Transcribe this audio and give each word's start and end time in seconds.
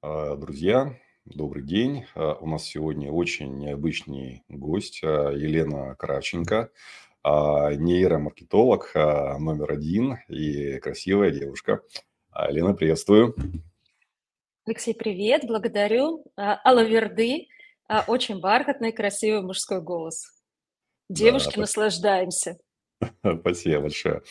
А, 0.00 0.36
Друзья, 0.36 0.94
добрый 1.24 1.64
день. 1.64 2.06
А, 2.14 2.34
У 2.34 2.46
нас 2.46 2.64
сегодня 2.64 3.10
очень 3.10 3.58
необычный 3.58 4.44
гость 4.48 5.00
а, 5.02 5.30
Елена 5.30 5.94
Кравченко, 5.96 6.70
нейромаркетолог 7.24 8.92
номер 8.94 9.72
один 9.72 10.18
и 10.28 10.78
красивая 10.78 11.32
девушка. 11.32 11.82
А, 12.30 12.50
Лена, 12.50 12.74
приветствую. 12.74 13.34
Алексей, 14.66 14.94
привет, 14.94 15.42
благодарю. 15.46 16.24
А, 16.36 16.60
Алла 16.64 16.84
Верды, 16.84 17.48
а, 17.88 18.04
очень 18.06 18.38
бархатный, 18.38 18.92
красивый 18.92 19.42
мужской 19.42 19.82
голос. 19.82 20.26
Да, 21.08 21.16
Девушки, 21.16 21.48
спасибо 21.48 21.60
наслаждаемся. 21.62 22.58
спасибо 23.40 23.80
большое. 23.80 24.22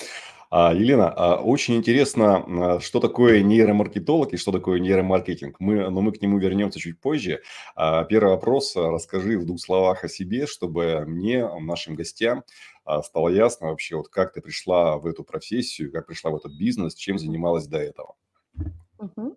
А, 0.50 0.74
Елена, 0.74 1.10
а, 1.10 1.42
очень 1.42 1.76
интересно, 1.76 2.76
а, 2.76 2.80
что 2.80 3.00
такое 3.00 3.42
нейромаркетолог 3.42 4.34
и 4.34 4.38
что 4.38 4.52
такое 4.52 4.80
нейромаркетинг. 4.80 5.60
Мы, 5.60 5.90
но 5.90 6.02
мы 6.02 6.12
к 6.12 6.22
нему 6.22 6.38
вернемся 6.38 6.80
чуть 6.80 7.00
позже. 7.00 7.42
А, 7.76 8.06
Первый 8.06 8.30
вопрос. 8.30 8.76
а, 8.76 8.90
Расскажи 8.90 9.38
в 9.38 9.46
двух 9.46 9.60
словах 9.60 10.04
о 10.04 10.10
себе, 10.10 10.48
чтобы 10.48 11.04
мне, 11.06 11.48
нашим 11.60 11.96
гостям, 11.96 12.44
а, 12.86 13.02
стало 13.04 13.30
ясно 13.30 13.68
вообще, 13.70 13.98
вот 13.98 14.08
как 14.08 14.34
ты 14.34 14.42
пришла 14.42 14.98
в 14.98 15.06
эту 15.06 15.24
профессию, 15.24 15.92
как 15.92 16.08
пришла 16.08 16.32
в 16.32 16.38
этот 16.38 16.54
бизнес, 16.54 16.96
чем 16.96 17.18
занималась 17.18 17.68
до 17.68 17.80
этого. 17.80 18.16
Мгм. 18.98 19.36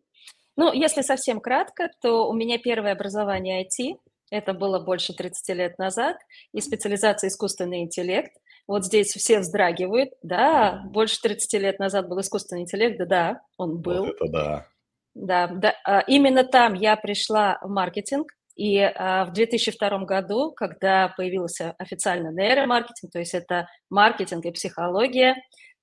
Ну, 0.57 0.73
если 0.73 1.03
совсем 1.03 1.41
кратко, 1.41 1.91
то 2.01 2.29
у 2.29 2.35
меня 2.35 2.59
первое 2.59 2.93
образование 2.93 3.65
IT. 3.65 3.97
Это 4.31 4.53
было 4.55 4.79
больше 4.79 5.13
30 5.13 5.55
лет 5.55 5.79
назад. 5.79 6.19
И 6.53 6.61
специализация 6.61 7.29
искусственный 7.29 7.81
интеллект. 7.81 8.33
Вот 8.71 8.85
здесь 8.85 9.13
все 9.15 9.41
вздрагивают. 9.41 10.11
Да, 10.23 10.85
больше 10.85 11.21
30 11.21 11.55
лет 11.55 11.81
назад 11.81 12.09
был 12.09 12.21
искусственный 12.21 12.63
интеллект. 12.63 12.99
Да, 12.99 13.05
да, 13.05 13.41
он 13.57 13.73
Вот 13.73 13.81
был. 13.81 14.05
это 14.05 14.29
да. 14.29 14.67
Да, 15.13 15.49
да, 15.49 15.75
а, 15.85 16.05
именно 16.07 16.45
там 16.45 16.75
я 16.75 16.95
пришла 16.95 17.59
в 17.63 17.69
маркетинг, 17.69 18.31
и 18.55 18.79
а, 18.79 19.25
в 19.25 19.33
2002 19.33 20.05
году, 20.05 20.53
когда 20.53 21.13
появился 21.17 21.75
официально 21.79 22.31
нейромаркетинг, 22.31 23.11
то 23.11 23.19
есть 23.19 23.35
это 23.35 23.67
маркетинг 23.91 24.45
и 24.45 24.53
психология 24.53 25.35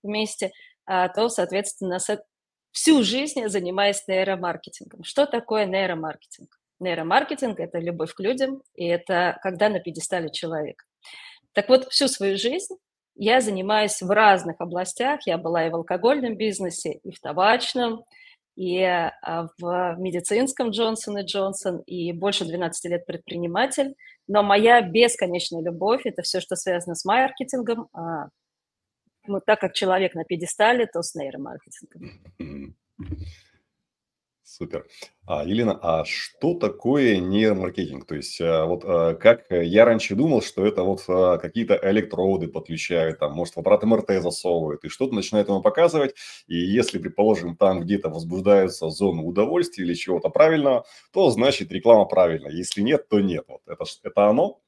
вместе, 0.01 0.51
а, 0.85 1.09
то, 1.09 1.27
соответственно, 1.27 1.97
всю 2.71 3.03
жизнь 3.03 3.41
я 3.41 3.49
занимаюсь 3.49 4.07
нейромаркетингом. 4.07 5.03
Что 5.03 5.25
такое 5.25 5.65
нейромаркетинг? 5.65 6.57
Нейромаркетинг– 6.79 7.59
это 7.59 7.79
любовь 7.79 8.13
к 8.13 8.21
людям, 8.21 8.61
и 8.75 8.85
это 8.85 9.37
когда 9.43 9.67
на 9.67 9.81
пьедестале 9.81 10.31
человек. 10.31 10.85
Так 11.57 11.69
вот, 11.69 11.87
всю 11.89 12.07
свою 12.07 12.37
жизнь 12.37 12.75
я 13.15 13.41
занимаюсь 13.41 14.03
в 14.03 14.11
разных 14.11 14.61
областях. 14.61 15.21
Я 15.25 15.39
была 15.39 15.65
и 15.65 15.71
в 15.71 15.75
алкогольном 15.75 16.37
бизнесе, 16.37 16.99
и 17.03 17.11
в 17.11 17.19
табачном, 17.19 18.05
и 18.55 18.83
а, 18.83 19.47
в 19.57 19.95
медицинском 19.97 20.69
Джонсон 20.69 21.17
и 21.17 21.23
Джонсон, 21.23 21.79
и 21.79 22.11
больше 22.11 22.45
12 22.45 22.91
лет 22.91 23.07
предприниматель. 23.07 23.95
Но 24.27 24.43
моя 24.43 24.83
бесконечная 24.83 25.63
любовь– 25.63 26.05
это 26.05 26.21
все, 26.21 26.41
что 26.41 26.55
связано 26.55 26.93
с 26.93 27.03
маркетингом. 27.05 27.89
А, 27.91 28.27
ну, 29.25 29.41
так 29.43 29.59
как 29.59 29.73
человек 29.73 30.13
на 30.13 30.25
пьедестале, 30.25 30.85
то 30.85 31.01
с 31.01 31.15
нейромаркетингом. 31.15 32.75
Супер. 34.47 34.87
А, 35.25 35.43
Елена, 35.43 35.77
а 35.81 36.05
что 36.05 36.53
такое 36.53 37.17
нейромаркетинг? 37.17 38.07
То 38.07 38.15
есть, 38.15 38.39
а, 38.39 38.65
вот 38.65 38.83
а, 38.85 39.13
как 39.15 39.43
я 39.49 39.83
раньше 39.83 40.15
думал, 40.15 40.41
что 40.41 40.65
это 40.65 40.83
вот 40.83 41.01
какие-то 41.41 41.77
электроды 41.83 42.47
подключают, 42.47 43.19
там, 43.19 43.33
может, 43.33 43.55
в 43.55 43.59
аппарат 43.59 43.83
МРТ 43.83 44.21
засовывают, 44.21 44.85
и 44.85 44.87
что-то 44.87 45.13
начинает 45.13 45.49
ему 45.49 45.61
показывать, 45.61 46.15
и 46.47 46.55
если, 46.55 46.97
предположим, 46.97 47.57
там 47.57 47.81
где-то 47.81 48.07
возбуждаются 48.07 48.89
зоны 48.89 49.21
удовольствия 49.21 49.83
или 49.83 49.93
чего-то 49.95 50.29
правильного, 50.29 50.85
то 51.11 51.29
значит 51.29 51.69
реклама 51.73 52.05
правильная. 52.05 52.51
Если 52.51 52.79
нет, 52.79 53.09
то 53.09 53.19
нет. 53.19 53.43
Вот 53.49 53.61
это, 53.67 53.83
это 54.03 54.27
оно? 54.27 54.61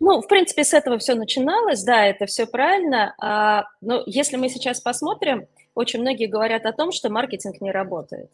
Ну, 0.00 0.20
в 0.20 0.26
принципе, 0.26 0.64
с 0.64 0.74
этого 0.74 0.98
все 0.98 1.14
начиналось, 1.14 1.84
да, 1.84 2.04
это 2.04 2.26
все 2.26 2.48
правильно. 2.48 3.14
А, 3.20 3.66
но 3.80 4.02
если 4.06 4.36
мы 4.36 4.48
сейчас 4.48 4.80
посмотрим, 4.80 5.46
очень 5.76 6.00
многие 6.00 6.26
говорят 6.26 6.66
о 6.66 6.72
том, 6.72 6.90
что 6.90 7.10
маркетинг 7.10 7.60
не 7.60 7.70
работает. 7.70 8.28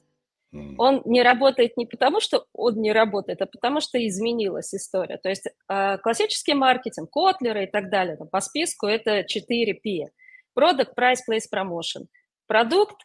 Он 0.78 1.02
не 1.04 1.22
работает 1.22 1.76
не 1.76 1.86
потому, 1.86 2.20
что 2.20 2.46
он 2.52 2.80
не 2.80 2.92
работает, 2.92 3.42
а 3.42 3.46
потому 3.46 3.80
что 3.80 3.98
изменилась 4.06 4.72
история. 4.74 5.18
То 5.18 5.28
есть 5.28 5.46
а, 5.68 5.98
классический 5.98 6.54
маркетинг, 6.54 7.10
котлеры 7.10 7.64
и 7.64 7.66
так 7.70 7.90
далее, 7.90 8.16
по 8.30 8.40
списку 8.40 8.86
это 8.86 9.24
4 9.24 9.74
P. 9.74 10.08
Product, 10.56 10.94
Price, 10.96 11.20
Place, 11.28 11.46
Promotion. 11.52 12.06
Продукт, 12.46 12.96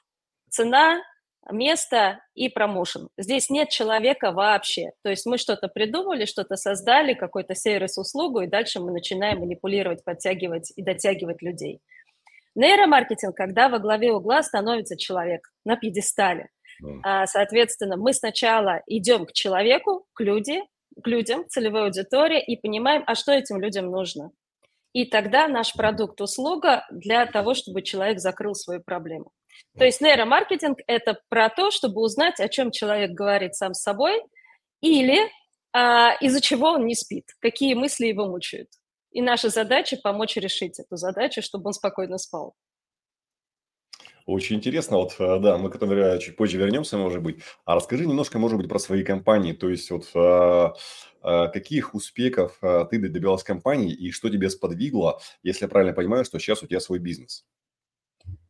цена, 0.49 1.01
место 1.51 2.21
и 2.35 2.49
промоушен. 2.49 3.09
Здесь 3.17 3.49
нет 3.49 3.69
человека 3.69 4.31
вообще. 4.31 4.91
То 5.03 5.09
есть 5.09 5.25
мы 5.25 5.37
что-то 5.37 5.67
придумали, 5.67 6.25
что-то 6.25 6.55
создали, 6.55 7.13
какой-то 7.13 7.55
сервис-услугу, 7.55 8.41
и 8.41 8.47
дальше 8.47 8.79
мы 8.79 8.91
начинаем 8.91 9.39
манипулировать, 9.39 10.03
подтягивать 10.03 10.71
и 10.75 10.83
дотягивать 10.83 11.41
людей. 11.41 11.81
Нейромаркетинг, 12.55 13.35
когда 13.35 13.69
во 13.69 13.79
главе 13.79 14.11
угла 14.11 14.43
становится 14.43 14.97
человек 14.97 15.49
на 15.65 15.75
пьедестале. 15.75 16.49
М, 16.83 17.01
А, 17.03 17.25
Соответственно, 17.27 17.97
мы 17.97 18.13
сначала 18.13 18.81
идем 18.87 19.25
к 19.25 19.33
человеку, 19.33 20.05
к, 20.13 20.21
люди, 20.21 20.61
к 21.01 21.07
людям, 21.07 21.43
к 21.43 21.49
целевой 21.49 21.85
аудитории 21.85 22.41
и 22.41 22.55
понимаем, 22.57 23.03
а 23.07 23.15
что 23.15 23.31
этим 23.31 23.59
людям 23.61 23.91
нужно. 23.91 24.31
И 24.93 25.05
тогда 25.05 25.47
наш 25.47 25.73
продукт, 25.73 26.19
услуга 26.19 26.85
для 26.89 27.25
того, 27.27 27.53
чтобы 27.53 27.81
человек 27.83 28.19
закрыл 28.19 28.55
свою 28.55 28.81
проблему. 28.81 29.31
То 29.77 29.85
есть 29.85 30.01
нейромаркетинг– 30.01 30.79
это 30.87 31.19
про 31.29 31.49
то, 31.49 31.69
чтобы 31.69 32.01
узнать, 32.01 32.39
о 32.39 32.47
чем 32.49 32.71
человек 32.71 33.11
говорит 33.11 33.55
сам 33.55 33.73
с 33.73 33.81
собой 33.81 34.21
или 34.81 35.19
а, 35.73 36.15
из-за 36.21 36.41
чего 36.41 36.69
он 36.71 36.85
не 36.85 36.95
спит, 36.95 37.25
какие 37.39 37.73
мысли 37.75 38.07
его 38.07 38.25
мучают. 38.25 38.69
И 39.11 39.21
наша 39.21 39.49
задача– 39.49 39.97
помочь 40.01 40.37
решить 40.37 40.79
эту 40.79 40.95
задачу, 40.95 41.41
чтобы 41.41 41.67
он 41.67 41.73
спокойно 41.73 42.17
спал. 42.17 42.55
Очень 44.29 44.57
интересно. 44.57 44.97
Вот, 44.97 45.15
э, 45.17 45.39
да, 45.39 45.57
мы 45.57 45.71
к 45.71 45.75
этому 45.75 46.19
чуть 46.19 46.35
позже 46.35 46.59
вернемся, 46.59 46.97
может 46.97 47.23
быть. 47.23 47.41
А 47.65 47.73
расскажи 47.73 48.05
немножко, 48.05 48.37
может 48.37 48.59
быть, 48.59 48.69
про 48.69 48.77
свои 48.77 49.03
компании. 49.03 49.53
То 49.53 49.69
есть, 49.69 49.89
вот 49.89 50.07
э, 50.13 50.69
э, 51.23 51.47
каких 51.51 51.95
успехов 51.95 52.55
э, 52.61 52.85
ты 52.91 52.99
добивалась 52.99 53.41
в 53.41 53.47
компании 53.47 53.91
и 53.91 54.11
что 54.11 54.29
тебе 54.29 54.51
сподвигло, 54.51 55.19
если 55.41 55.65
я 55.65 55.67
правильно 55.69 55.95
понимаю, 55.95 56.25
что 56.25 56.37
сейчас 56.37 56.61
у 56.61 56.67
тебя 56.67 56.79
свой 56.79 56.99
бизнес? 56.99 57.43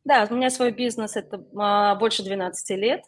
Да, 0.04 0.28
у 0.30 0.34
меня 0.34 0.50
свой 0.50 0.70
бизнес– 0.70 1.16
это 1.16 1.42
а, 1.56 1.94
больше 1.94 2.22
12 2.22 2.76
лет. 2.76 3.04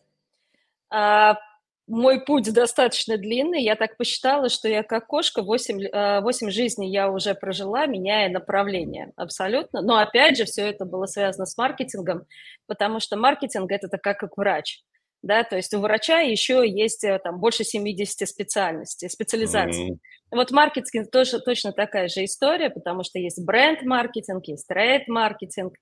Мой 1.89 2.25
путь 2.25 2.53
достаточно 2.53 3.19
длинный. 3.19 3.63
Я 3.63 3.75
так 3.75 3.97
посчитала, 3.97 4.49
что 4.49 4.69
я 4.69 4.83
как 4.83 5.07
кошка 5.09 5.43
8, 5.43 5.89
а, 5.93 6.21
8 6.21 6.49
жизней 6.51 6.93
я 6.93 7.11
уже 7.11 7.35
прожила, 7.35 7.87
меняя 7.87 8.29
направление 8.31 9.13
абсолютно. 9.17 9.83
Но 9.83 9.97
опять 9.99 10.37
же, 10.39 10.45
все 10.45 10.63
это 10.63 10.85
было 10.85 11.07
связано 11.07 11.45
с 11.45 11.57
маркетингом, 11.57 12.25
потому 12.67 13.01
что 13.01 13.17
маркетинг– 13.17 13.71
это 13.73 13.89
как, 13.99 14.19
как 14.19 14.37
врач. 14.37 14.81
Да, 15.23 15.45
то 15.45 15.57
есть 15.57 15.73
у 15.75 15.81
врача 15.81 16.19
еще 16.21 16.65
есть 16.69 17.05
э, 17.05 17.19
там 17.23 17.39
больше 17.39 17.63
70 17.63 18.29
специальностей, 18.29 19.09
специализаций. 19.09 19.91
М, 19.91 20.01
Вот 20.33 20.51
маркетинг 20.51 21.11
тоже 21.13 21.39
точно 21.41 21.73
такая 21.73 22.09
же 22.09 22.25
история, 22.25 22.71
потому 22.71 23.05
что 23.05 23.19
есть 23.21 23.45
бренд-маркетинг, 23.45 24.45
есть 24.49 24.67
трейд-маркетинг, 24.67 25.75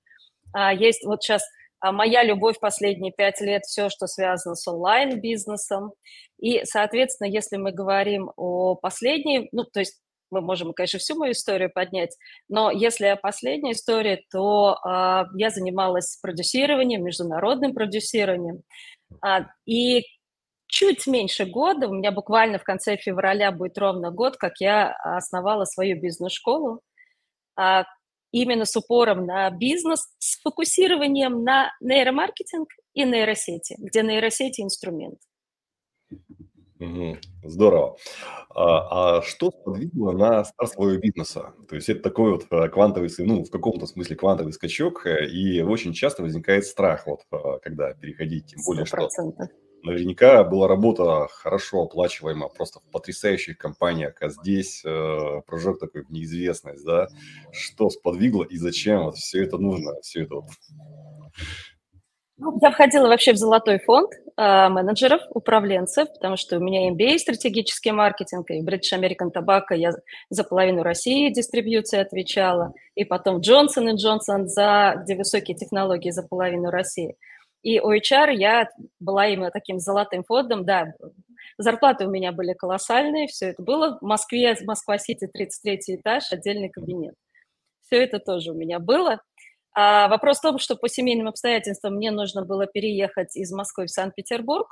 а, 0.53 0.73
есть 0.73 1.05
вот 1.05 1.23
сейчас 1.23 1.43
а, 1.81 1.91
моя 1.91 2.23
любовь 2.23 2.59
последние 2.59 3.11
пять 3.11 3.41
лет, 3.41 3.63
все, 3.63 3.89
что 3.89 4.07
связано 4.07 4.55
с 4.55 4.67
онлайн-бизнесом. 4.67 5.93
И, 6.39 6.63
соответственно, 6.63 7.27
если 7.27 7.57
мы 7.57 7.71
говорим 7.71 8.31
о 8.37 8.75
последней, 8.75 9.49
ну, 9.51 9.63
то 9.63 9.79
есть 9.79 9.99
мы 10.29 10.41
можем, 10.41 10.73
конечно, 10.73 10.99
всю 10.99 11.17
мою 11.17 11.33
историю 11.33 11.69
поднять, 11.73 12.15
но 12.47 12.71
если 12.71 13.07
о 13.07 13.17
последней 13.17 13.73
истории, 13.73 14.25
то 14.31 14.77
а, 14.83 15.25
я 15.35 15.49
занималась 15.49 16.17
продюсированием, 16.21 17.03
международным 17.03 17.73
продюсированием. 17.73 18.61
А, 19.21 19.47
и 19.65 20.03
чуть 20.67 21.05
меньше 21.07 21.45
года, 21.45 21.89
у 21.89 21.93
меня 21.93 22.11
буквально 22.11 22.59
в 22.59 22.63
конце 22.63 22.95
февраля 22.95 23.51
будет 23.51 23.77
ровно 23.77 24.11
год, 24.11 24.37
как 24.37 24.53
я 24.59 24.93
основала 24.93 25.65
свою 25.65 25.99
бизнес-школу, 25.99 26.81
а, 27.57 27.85
именно 28.31 28.65
с 28.65 28.75
упором 28.75 29.25
на 29.25 29.49
бизнес, 29.49 30.07
с 30.19 30.39
фокусированием 30.41 31.43
на 31.43 31.71
нейромаркетинг 31.81 32.69
и 32.93 33.03
нейросети, 33.03 33.75
где 33.79 34.03
нейросети 34.03 34.61
инструмент. 34.61 35.19
Здорово. 37.43 37.95
А, 38.49 39.17
а 39.17 39.21
что 39.21 39.51
сподвигло 39.51 40.13
на 40.13 40.43
старт 40.43 40.71
своего 40.71 40.99
бизнеса? 40.99 41.53
То 41.69 41.75
есть 41.75 41.89
это 41.89 42.01
такой 42.01 42.31
вот 42.31 42.47
э, 42.49 42.69
квантовый, 42.69 43.09
ну, 43.19 43.43
в 43.43 43.51
каком-то 43.51 43.85
смысле 43.85 44.15
квантовый 44.15 44.51
скачок, 44.51 45.05
э, 45.05 45.27
и 45.27 45.61
очень 45.61 45.93
часто 45.93 46.23
возникает 46.23 46.65
страх, 46.65 47.05
вот, 47.05 47.21
э, 47.31 47.59
когда 47.61 47.93
переходить, 47.93 48.47
тем 48.47 48.61
более, 48.65 48.85
Сто 48.87 48.97
что 48.97 49.05
процентов. 49.05 49.49
Наверняка 49.83 50.43
была 50.43 50.67
работа 50.67 51.27
хорошо 51.31 51.83
оплачиваема, 51.83 52.49
просто 52.49 52.79
в 52.79 52.91
потрясающих 52.91 53.57
компаниях, 53.57 54.21
а 54.21 54.29
здесь 54.29 54.83
э, 54.85 55.41
прыжок 55.47 55.79
такой 55.79 56.03
в 56.03 56.11
неизвестность, 56.11 56.85
да? 56.85 57.07
Что 57.51 57.89
сподвигло 57.89 58.43
и 58.43 58.57
зачем 58.57 59.03
вот 59.05 59.15
все 59.15 59.43
это 59.43 59.57
нужно, 59.57 59.99
все 60.01 60.23
это 60.23 60.35
вот. 60.35 60.45
Ну, 62.37 62.57
я 62.59 62.71
входила 62.71 63.07
вообще 63.07 63.33
в 63.33 63.37
золотой 63.37 63.77
фонд, 63.77 64.09
а, 64.35 64.69
менеджеров, 64.69 65.21
управленцев, 65.29 66.11
потому 66.13 66.37
что 66.37 66.57
у 66.57 66.59
меня 66.59 66.89
MBA 66.91 67.19
стратегический 67.19 67.91
маркетинг, 67.91 68.49
и 68.49 68.63
British 68.63 68.97
American 68.97 69.31
Tobacco 69.31 69.75
я 69.75 69.91
за 70.31 70.43
половину 70.43 70.81
России 70.81 71.31
дистрибьюции 71.31 71.99
отвечала, 71.99 72.73
и 72.95 73.03
потом 73.03 73.41
Johnson 73.41 73.93
Johnson 73.93 74.45
за, 74.45 74.95
где 75.03 75.15
высокие 75.15 75.55
технологии 75.55 76.09
за 76.09 76.23
половину 76.23 76.71
России. 76.71 77.15
И 77.63 77.79
у 77.79 77.93
HR 77.93 78.33
я 78.33 78.69
была 78.99 79.27
именно 79.27 79.51
таким 79.51 79.79
золотым 79.79 80.23
фондом, 80.23 80.65
да, 80.65 80.93
зарплаты 81.57 82.07
у 82.07 82.09
меня 82.09 82.31
были 82.31 82.53
колоссальные, 82.53 83.27
все 83.27 83.47
это 83.47 83.61
было 83.61 83.97
в 83.99 84.05
Москве, 84.05 84.55
Москва-Сити, 84.65 85.27
33 85.27 85.79
этаж, 85.95 86.31
отдельный 86.31 86.69
кабинет. 86.69 87.13
Все 87.81 88.03
это 88.03 88.19
тоже 88.19 88.51
у 88.51 88.55
меня 88.55 88.79
было. 88.79 89.21
А 89.73 90.07
вопрос 90.07 90.39
в 90.39 90.41
том, 90.41 90.59
что 90.59 90.75
по 90.75 90.89
семейным 90.89 91.27
обстоятельствам 91.27 91.95
мне 91.95 92.11
нужно 92.11 92.43
было 92.43 92.65
переехать 92.65 93.35
из 93.35 93.51
Москвы 93.51 93.85
в 93.85 93.89
Санкт-Петербург, 93.89 94.67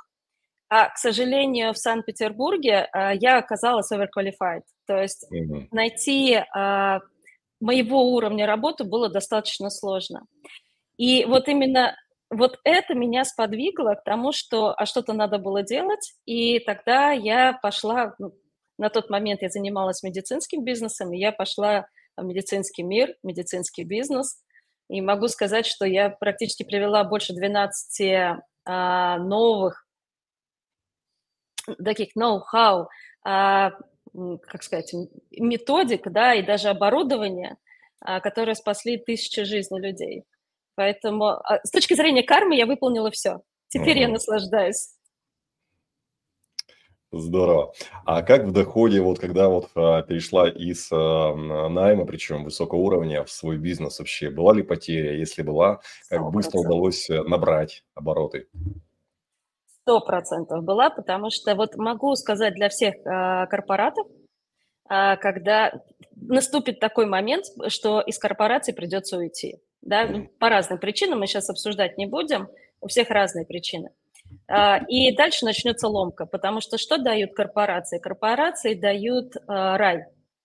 а, 0.68 0.88
к 0.88 0.98
сожалению, 0.98 1.72
в 1.72 1.78
Санкт-Петербурге 1.78 2.88
а, 2.92 3.12
я 3.12 3.38
оказалась 3.38 3.90
overqualified. 3.90 4.62
То 4.86 5.00
есть 5.00 5.26
mm-hmm. 5.32 5.66
найти 5.72 6.38
а, 6.54 7.00
моего 7.60 8.12
уровня 8.12 8.46
работы 8.46 8.84
было 8.84 9.08
достаточно 9.08 9.68
сложно. 9.68 10.26
И 10.96 11.24
вот 11.24 11.48
именно 11.48 11.96
вот 12.30 12.58
это 12.64 12.94
меня 12.94 13.24
сподвигло 13.24 13.94
к 13.94 14.04
тому, 14.04 14.32
что 14.32 14.72
а 14.76 14.86
что-то 14.86 15.12
надо 15.12 15.38
было 15.38 15.62
делать, 15.62 16.14
и 16.26 16.60
тогда 16.60 17.10
я 17.10 17.52
пошла, 17.54 18.14
ну, 18.18 18.32
на 18.78 18.88
тот 18.88 19.10
момент 19.10 19.42
я 19.42 19.50
занималась 19.50 20.02
медицинским 20.02 20.64
бизнесом, 20.64 21.12
и 21.12 21.18
я 21.18 21.32
пошла 21.32 21.86
в 22.16 22.24
медицинский 22.24 22.82
мир, 22.82 23.14
медицинский 23.22 23.84
бизнес, 23.84 24.42
и 24.88 25.00
могу 25.00 25.28
сказать, 25.28 25.66
что 25.66 25.84
я 25.84 26.10
практически 26.10 26.62
привела 26.62 27.04
больше 27.04 27.34
12 27.34 28.40
а, 28.64 29.18
новых 29.18 29.86
таких 31.84 32.14
ноу-хау, 32.14 32.88
а, 33.24 33.72
как 34.42 34.62
сказать, 34.62 34.94
методик, 35.32 36.10
да, 36.10 36.34
и 36.34 36.42
даже 36.42 36.68
оборудования, 36.68 37.56
а, 38.00 38.20
которые 38.20 38.54
спасли 38.54 38.98
тысячи 38.98 39.44
жизней 39.44 39.80
людей. 39.80 40.24
Поэтому 40.80 41.26
а, 41.26 41.60
с 41.62 41.70
точки 41.70 41.92
зрения 41.92 42.22
кармы 42.22 42.56
я 42.56 42.64
выполнила 42.64 43.10
все. 43.10 43.42
Теперь 43.68 43.96
угу. 43.96 44.00
я 44.00 44.08
наслаждаюсь. 44.08 44.94
Здорово. 47.12 47.74
А 48.06 48.22
как 48.22 48.44
в 48.44 48.52
доходе, 48.52 49.02
вот 49.02 49.18
когда 49.18 49.50
вот 49.50 49.68
а, 49.74 50.00
перешла 50.00 50.48
из 50.48 50.88
а, 50.90 51.34
найма, 51.68 52.06
причем 52.06 52.44
высокого 52.44 52.78
уровня, 52.78 53.24
в 53.24 53.30
свой 53.30 53.58
бизнес 53.58 53.98
вообще, 53.98 54.30
была 54.30 54.54
ли 54.54 54.62
потеря? 54.62 55.18
Если 55.18 55.42
была, 55.42 55.80
как 56.08 56.22
100%. 56.22 56.30
быстро 56.30 56.60
удалось 56.60 57.10
э, 57.10 57.22
набрать 57.24 57.84
обороты? 57.94 58.48
Сто 59.82 60.00
процентов 60.00 60.64
была, 60.64 60.88
потому 60.88 61.28
что 61.28 61.54
вот 61.56 61.76
могу 61.76 62.14
сказать 62.14 62.54
для 62.54 62.70
всех 62.70 62.94
а, 63.04 63.44
корпоратов, 63.48 64.06
а, 64.88 65.18
когда 65.18 65.74
наступит 66.16 66.80
такой 66.80 67.04
момент, 67.04 67.44
что 67.68 68.00
из 68.00 68.18
корпорации 68.18 68.72
придется 68.72 69.18
уйти, 69.18 69.58
да, 69.82 70.08
по 70.38 70.48
разным 70.48 70.78
причинам, 70.78 71.20
мы 71.20 71.26
сейчас 71.26 71.50
обсуждать 71.50 71.98
не 71.98 72.06
будем, 72.06 72.48
у 72.80 72.88
всех 72.88 73.10
разные 73.10 73.46
причины. 73.46 73.90
А, 74.48 74.78
и 74.88 75.14
дальше 75.14 75.44
начнется 75.44 75.88
ломка, 75.88 76.26
потому 76.26 76.60
что 76.60 76.78
что 76.78 76.98
дают 76.98 77.34
корпорации? 77.34 77.98
Корпорации 77.98 78.74
дают 78.74 79.34
а, 79.46 79.76
рай, 79.76 80.04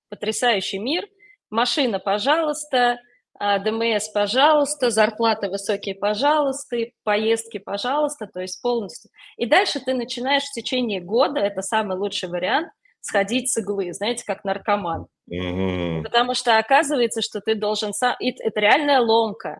потрясающий 0.10 0.80
мир, 0.80 1.08
машина, 1.50 2.00
пожалуйста, 2.00 3.00
а, 3.38 3.60
ДМС, 3.60 4.10
пожалуйста, 4.10 4.90
зарплаты 4.90 5.50
высокие, 5.50 5.96
пожалуйста, 5.96 6.78
поездки, 7.04 7.58
пожалуйста, 7.58 8.28
то 8.28 8.40
есть 8.40 8.62
полностью. 8.62 9.12
И 9.38 9.46
дальше 9.46 9.80
ты 9.80 9.94
начинаешь 9.94 10.44
в 10.44 10.54
течение 10.54 11.02
года, 11.02 11.40
это 11.40 11.62
самый 11.62 11.98
лучший 11.98 12.30
вариант, 12.30 12.70
сходить 13.06 13.52
с 13.52 13.58
иглы, 13.58 13.94
знаете, 13.94 14.24
как 14.26 14.44
наркоман. 14.44 15.08
Mm-hmm. 15.32 16.04
Потому 16.04 16.34
что 16.34 16.58
оказывается, 16.58 17.22
что 17.22 17.40
ты 17.42 17.56
должен 17.56 17.94
сам... 17.94 18.16
Это 18.20 18.60
реальная 18.60 19.00
ломка 19.00 19.60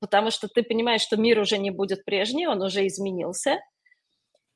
потому 0.00 0.30
что 0.30 0.48
ты 0.48 0.62
понимаешь, 0.62 1.02
что 1.02 1.16
мир 1.16 1.38
уже 1.38 1.58
не 1.58 1.70
будет 1.70 2.04
прежний, 2.04 2.46
он 2.46 2.62
уже 2.62 2.86
изменился, 2.86 3.58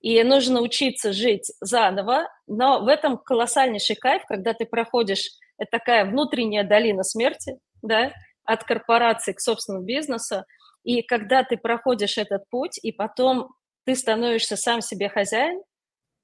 и 0.00 0.22
нужно 0.22 0.60
учиться 0.60 1.12
жить 1.12 1.52
заново, 1.60 2.28
но 2.46 2.80
в 2.80 2.88
этом 2.88 3.19
колоссальнейший 3.19 3.96
кайф, 3.96 4.22
когда 4.26 4.54
ты 4.54 4.64
проходишь, 4.64 5.28
это 5.58 5.70
такая 5.72 6.04
внутренняя 6.04 6.64
долина 6.64 7.02
смерти, 7.02 7.58
да, 7.82 8.12
от 8.44 8.64
корпорации 8.64 9.32
к 9.32 9.40
собственному 9.40 9.84
бизнесу, 9.84 10.44
и 10.84 11.02
когда 11.02 11.42
ты 11.42 11.56
проходишь 11.56 12.16
этот 12.16 12.48
путь, 12.48 12.78
и 12.80 12.92
потом 12.92 13.48
ты 13.84 13.96
становишься 13.96 14.56
сам 14.56 14.80
себе 14.80 15.08
хозяин, 15.08 15.60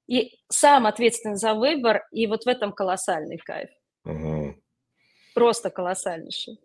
и 0.07 0.37
сам 0.49 0.85
ответственен 0.85 1.35
за 1.35 1.53
выбор, 1.53 2.03
и 2.11 2.27
вот 2.27 2.43
в 2.43 2.47
этом 2.47 2.71
колоссальный 2.71 3.37
кайф. 3.37 3.69
Угу. 4.05 4.55
Просто 5.33 5.69
колоссальнейший. 5.69 6.59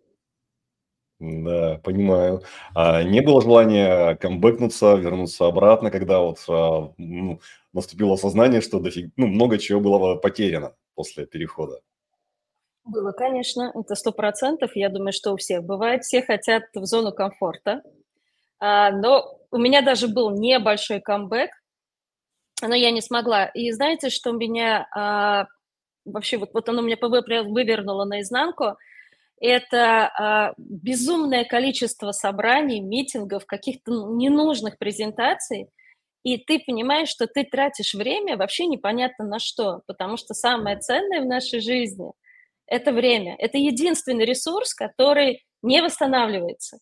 Да, 1.20 1.78
понимаю. 1.84 2.42
А 2.74 3.02
не 3.02 3.20
было 3.20 3.42
желания 3.42 4.16
камбэкнуться, 4.16 4.94
вернуться 4.94 5.46
обратно, 5.46 5.90
когда 5.90 6.20
вот 6.20 6.38
а, 6.48 6.94
ну, 6.96 7.40
наступило 7.74 8.14
осознание, 8.14 8.62
что 8.62 8.80
дофиг, 8.80 9.12
ну, 9.16 9.26
много 9.26 9.58
чего 9.58 9.80
было 9.80 10.14
потеряно 10.14 10.74
после 10.94 11.26
перехода? 11.26 11.80
Было, 12.84 13.12
конечно, 13.12 13.70
это 13.74 13.94
сто 13.96 14.12
процентов. 14.12 14.74
Я 14.74 14.88
думаю, 14.88 15.12
что 15.12 15.32
у 15.32 15.36
всех 15.36 15.62
бывает. 15.62 16.04
Все 16.04 16.22
хотят 16.22 16.64
в 16.74 16.86
зону 16.86 17.12
комфорта. 17.12 17.82
А, 18.58 18.90
но 18.90 19.38
у 19.50 19.58
меня 19.58 19.82
даже 19.82 20.08
был 20.08 20.30
небольшой 20.30 21.00
камбэк, 21.00 21.50
но 22.68 22.74
я 22.74 22.90
не 22.90 23.00
смогла. 23.00 23.46
И 23.46 23.70
знаете, 23.72 24.10
что 24.10 24.32
меня 24.32 24.86
а, 24.94 25.46
вообще 26.04 26.36
вот, 26.38 26.50
вот 26.54 26.68
оно 26.68 26.82
меня 26.82 26.96
вывернуло 27.00 28.04
наизнанку– 28.04 28.76
это 29.40 30.06
а, 30.06 30.52
безумное 30.58 31.44
количество 31.44 32.12
собраний, 32.12 32.80
митингов, 32.80 33.46
каких-то 33.46 34.12
ненужных 34.12 34.78
презентаций, 34.78 35.70
и 36.22 36.36
ты 36.36 36.60
понимаешь, 36.60 37.08
что 37.08 37.26
ты 37.26 37.44
тратишь 37.44 37.94
время 37.94 38.36
вообще 38.36 38.66
непонятно 38.66 39.24
на 39.24 39.38
что, 39.38 39.80
потому 39.86 40.18
что 40.18 40.34
самое 40.34 40.78
ценное 40.78 41.22
в 41.22 41.26
нашей 41.26 41.60
жизни– 41.60 42.12
это 42.66 42.92
время. 42.92 43.34
Это 43.38 43.56
единственный 43.56 44.26
ресурс, 44.26 44.74
который 44.74 45.42
не 45.62 45.80
восстанавливается. 45.80 46.78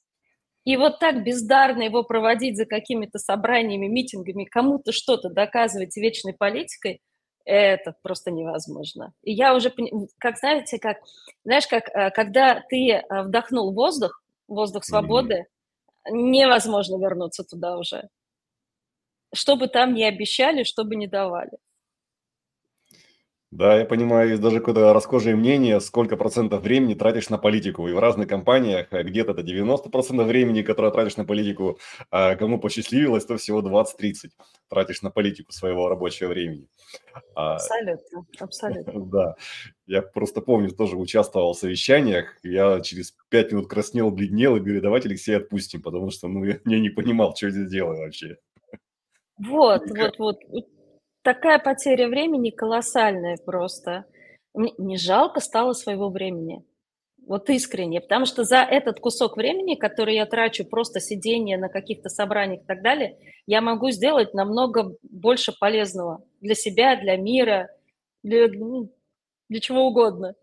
И 0.68 0.76
вот 0.76 0.98
так 0.98 1.24
бездарно 1.24 1.80
его 1.80 2.02
проводить 2.02 2.58
за 2.58 2.66
какими-то 2.66 3.18
собраниями, 3.18 3.86
митингами, 3.86 4.44
кому-то 4.44 4.92
что-то 4.92 5.30
доказывать 5.30 5.96
вечной 5.96 6.34
политикой, 6.34 7.00
это 7.46 7.94
просто 8.02 8.30
невозможно. 8.30 9.14
И 9.22 9.32
я 9.32 9.54
уже, 9.54 9.72
как 10.18 10.36
знаете, 10.36 10.78
как, 10.78 10.98
знаешь, 11.42 11.66
как, 11.66 11.88
э, 11.88 12.10
когда 12.10 12.62
ты 12.68 12.90
э, 12.90 13.22
вдохнул 13.22 13.72
воздух, 13.72 14.22
воздух 14.46 14.84
свободы, 14.84 15.46
mm-hmm. 16.06 16.12
невозможно 16.12 17.02
вернуться 17.02 17.44
туда 17.44 17.78
уже. 17.78 18.06
Что 19.32 19.56
бы 19.56 19.68
там 19.68 19.94
ни 19.94 20.02
обещали, 20.02 20.64
что 20.64 20.84
бы 20.84 20.96
ни 20.96 21.06
давали. 21.06 21.56
Да, 23.50 23.78
я 23.78 23.86
понимаю, 23.86 24.28
есть 24.28 24.42
даже 24.42 24.58
какое-то 24.58 24.92
расхожее 24.92 25.34
мнение, 25.34 25.80
сколько 25.80 26.18
процентов 26.18 26.62
времени 26.62 26.92
тратишь 26.92 27.30
на 27.30 27.38
политику. 27.38 27.88
И 27.88 27.92
в 27.92 27.98
разных 27.98 28.28
компаниях 28.28 28.88
э, 28.90 29.02
где-то 29.02 29.32
это 29.32 29.40
90% 29.40 30.22
времени, 30.24 30.60
которое 30.60 30.92
тратишь 30.92 31.16
на 31.16 31.24
политику, 31.24 31.78
а 32.10 32.36
кому 32.36 32.60
посчастливилось, 32.60 33.24
то 33.24 33.38
всего 33.38 33.62
20-30 33.62 34.32
тратишь 34.68 35.00
на 35.00 35.10
политику 35.10 35.52
своего 35.52 35.88
рабочего 35.88 36.28
времени. 36.28 36.68
А, 37.34 37.54
абсолютно, 37.54 38.26
абсолютно. 38.38 39.06
Да, 39.08 39.36
я 39.86 40.02
просто 40.02 40.42
помню, 40.42 40.70
тоже 40.70 40.96
участвовал 40.96 41.54
в 41.54 41.58
совещаниях, 41.58 42.36
я 42.42 42.80
через 42.82 43.14
5 43.30 43.52
минут 43.52 43.68
краснел, 43.68 44.10
бледнел 44.10 44.56
и 44.56 44.60
говорю, 44.60 44.82
давайте 44.82 45.08
Алексея 45.08 45.38
отпустим, 45.38 45.80
потому 45.80 46.10
что 46.10 46.28
ну, 46.28 46.44
я, 46.44 46.58
я 46.66 46.78
не 46.80 46.90
понимал, 46.90 47.34
что 47.34 47.46
я 47.46 47.52
здесь 47.52 47.70
делаю 47.70 48.00
вообще. 48.00 48.36
Вот, 49.38 49.82
вот, 50.18 50.38
вот 50.48 50.68
такая 51.28 51.58
потеря 51.58 52.08
времени 52.08 52.48
колоссальная 52.48 53.36
просто. 53.36 54.06
Не 54.54 54.96
жалко 54.96 55.40
стало 55.40 55.74
своего 55.74 56.08
времени. 56.08 56.64
Вот 57.26 57.50
искренне. 57.50 58.00
Потому 58.00 58.24
что 58.24 58.44
за 58.44 58.60
этот 58.60 58.98
кусок 58.98 59.36
времени, 59.36 59.74
который 59.74 60.14
я 60.14 60.24
трачу 60.24 60.64
просто 60.64 61.00
сидение 61.00 61.58
на 61.58 61.68
каких-то 61.68 62.08
собраниях 62.08 62.62
и 62.62 62.66
так 62.66 62.82
далее, 62.82 63.18
я 63.44 63.60
могу 63.60 63.90
сделать 63.90 64.32
намного 64.32 64.96
больше 65.02 65.52
полезного 65.52 66.24
для 66.40 66.54
себя, 66.54 66.96
для 66.96 67.18
мира, 67.18 67.68
для, 68.22 68.48
ну, 68.48 68.90
для 69.50 69.60
чего 69.60 69.88
угодно. 69.88 70.34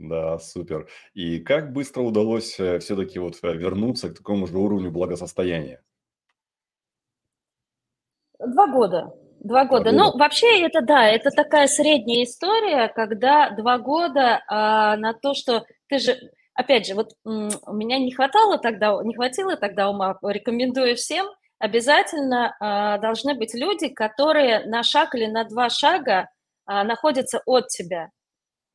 Да, 0.00 0.40
супер. 0.40 0.88
И 1.14 1.38
как 1.38 1.72
быстро 1.72 2.02
удалось 2.02 2.58
э, 2.58 2.80
все-таки 2.80 3.20
вот 3.20 3.38
э, 3.42 3.54
вернуться 3.54 4.10
к 4.10 4.16
такому 4.16 4.48
же 4.48 4.58
уровню 4.58 4.90
благосостояния? 4.90 5.80
Два 8.46 8.66
года. 8.66 9.12
Два 9.40 9.64
года. 9.64 9.92
Ну, 9.92 10.16
вообще 10.16 10.62
это 10.62 10.80
да, 10.80 11.08
это 11.08 11.30
такая 11.30 11.66
средняя 11.66 12.24
история, 12.24 12.88
когда 12.88 13.50
два 13.50 13.78
года 13.78 14.42
а, 14.48 14.96
на 14.96 15.12
то, 15.12 15.34
что 15.34 15.64
ты 15.88 15.98
же, 15.98 16.16
опять 16.54 16.86
же, 16.86 16.94
вот 16.94 17.10
у 17.24 17.72
меня 17.72 17.98
не 17.98 18.12
хватало 18.12 18.58
тогда, 18.58 18.98
не 19.04 19.14
хватило 19.14 19.56
тогда 19.56 19.88
ума, 19.88 20.18
рекомендую 20.22 20.96
всем 20.96 21.26
обязательно 21.58 22.54
э, 22.60 23.00
должны 23.00 23.34
быть 23.34 23.54
люди, 23.54 23.88
которые 23.88 24.66
на 24.66 24.82
шаг 24.82 25.14
или 25.14 25.26
на 25.26 25.44
два 25.44 25.70
шага 25.70 26.28
э, 26.68 26.82
находятся 26.82 27.40
от 27.46 27.68
тебя. 27.68 28.10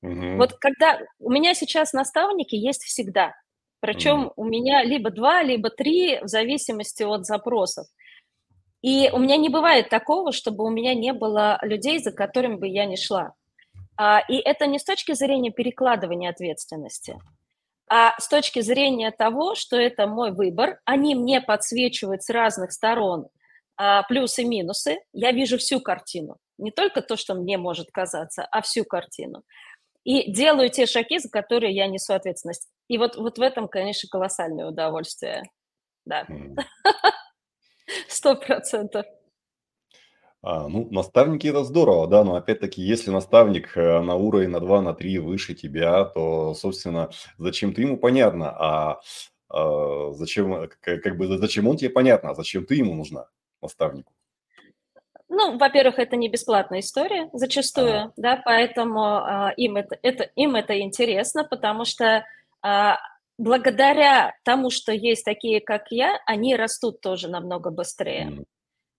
Угу. 0.01 0.37
Вот 0.37 0.53
когда 0.53 0.99
у 1.19 1.29
меня 1.29 1.53
сейчас 1.53 1.93
наставники 1.93 2.55
есть 2.55 2.83
всегда, 2.83 3.33
причем 3.81 4.27
угу. 4.27 4.33
у 4.37 4.45
меня 4.45 4.83
либо 4.83 5.11
два, 5.11 5.43
либо 5.43 5.69
три, 5.69 6.19
в 6.21 6.27
зависимости 6.27 7.03
от 7.03 7.25
запросов. 7.25 7.85
И 8.81 9.09
у 9.11 9.19
меня 9.19 9.37
не 9.37 9.49
бывает 9.49 9.89
такого, 9.89 10.31
чтобы 10.31 10.63
у 10.63 10.69
меня 10.69 10.95
не 10.95 11.13
было 11.13 11.59
людей, 11.61 11.99
за 11.99 12.11
которыми 12.11 12.55
бы 12.55 12.67
я 12.67 12.85
не 12.85 12.97
шла. 12.97 13.33
А, 13.97 14.19
и 14.27 14.37
это 14.37 14.65
не 14.65 14.79
с 14.79 14.83
точки 14.83 15.13
зрения 15.13 15.51
перекладывания 15.51 16.29
ответственности, 16.29 17.19
а 17.87 18.19
с 18.19 18.27
точки 18.27 18.61
зрения 18.61 19.11
того, 19.11 19.53
что 19.53 19.77
это 19.77 20.07
мой 20.07 20.31
выбор, 20.31 20.79
они 20.85 21.13
мне 21.13 21.41
подсвечивают 21.41 22.23
с 22.23 22.29
разных 22.29 22.71
сторон 22.71 23.27
а, 23.77 24.03
плюсы 24.03 24.41
и 24.41 24.45
минусы, 24.45 24.97
я 25.13 25.31
вижу 25.31 25.57
всю 25.57 25.81
картину, 25.81 26.37
не 26.57 26.71
только 26.71 27.01
то, 27.01 27.15
что 27.15 27.35
мне 27.35 27.57
может 27.57 27.91
казаться, 27.91 28.47
а 28.51 28.61
всю 28.61 28.85
картину. 28.85 29.43
И 30.03 30.31
делаю 30.31 30.69
те 30.69 30.87
шаги, 30.87 31.19
за 31.19 31.29
которые 31.29 31.75
я 31.75 31.85
несу 31.85 32.13
ответственность. 32.13 32.69
И 32.87 32.97
вот, 32.97 33.17
вот 33.17 33.37
в 33.37 33.41
этом, 33.41 33.67
конечно, 33.67 34.09
колоссальное 34.09 34.65
удовольствие. 34.65 35.43
Да. 36.05 36.25
Сто 38.07 38.35
процентов. 38.35 39.05
А, 40.43 40.67
ну, 40.67 40.87
наставники 40.89 41.47
это 41.47 41.63
здорово, 41.63 42.07
да, 42.07 42.23
но 42.23 42.35
опять-таки, 42.35 42.81
если 42.81 43.11
наставник 43.11 43.77
э, 43.77 44.01
на 44.01 44.15
уровень 44.15 44.49
на 44.49 44.59
2, 44.59 44.81
на 44.81 44.93
3 44.93 45.19
выше 45.19 45.53
тебя, 45.53 46.03
то, 46.05 46.55
собственно, 46.55 47.11
зачем 47.37 47.73
ты 47.73 47.83
ему 47.83 47.97
понятно, 47.97 48.49
а, 48.49 49.01
а 49.49 50.11
зачем, 50.13 50.53
э, 50.55 50.67
как, 50.79 51.03
как 51.03 51.17
бы, 51.17 51.37
зачем 51.37 51.67
он 51.67 51.77
тебе 51.77 51.91
понятно, 51.91 52.31
а 52.31 52.35
зачем 52.35 52.65
ты 52.65 52.75
ему 52.75 52.95
нужна, 52.95 53.27
наставнику? 53.61 54.13
Ну, 55.29 55.57
во-первых, 55.57 55.99
это 55.99 56.15
не 56.15 56.27
бесплатная 56.27 56.79
история 56.79 57.29
зачастую, 57.33 57.95
ага. 57.95 58.13
да, 58.17 58.41
поэтому 58.43 59.01
а, 59.03 59.53
им, 59.55 59.77
это, 59.77 59.97
это, 60.01 60.23
им 60.35 60.55
это 60.55 60.79
интересно, 60.79 61.43
потому 61.43 61.85
что 61.85 62.25
а, 62.61 62.97
благодаря 63.41 64.35
тому, 64.43 64.69
что 64.69 64.91
есть 64.91 65.25
такие, 65.25 65.61
как 65.61 65.87
я, 65.89 66.19
они 66.27 66.55
растут 66.55 67.01
тоже 67.01 67.27
намного 67.27 67.71
быстрее. 67.71 68.29
Mm. 68.29 68.45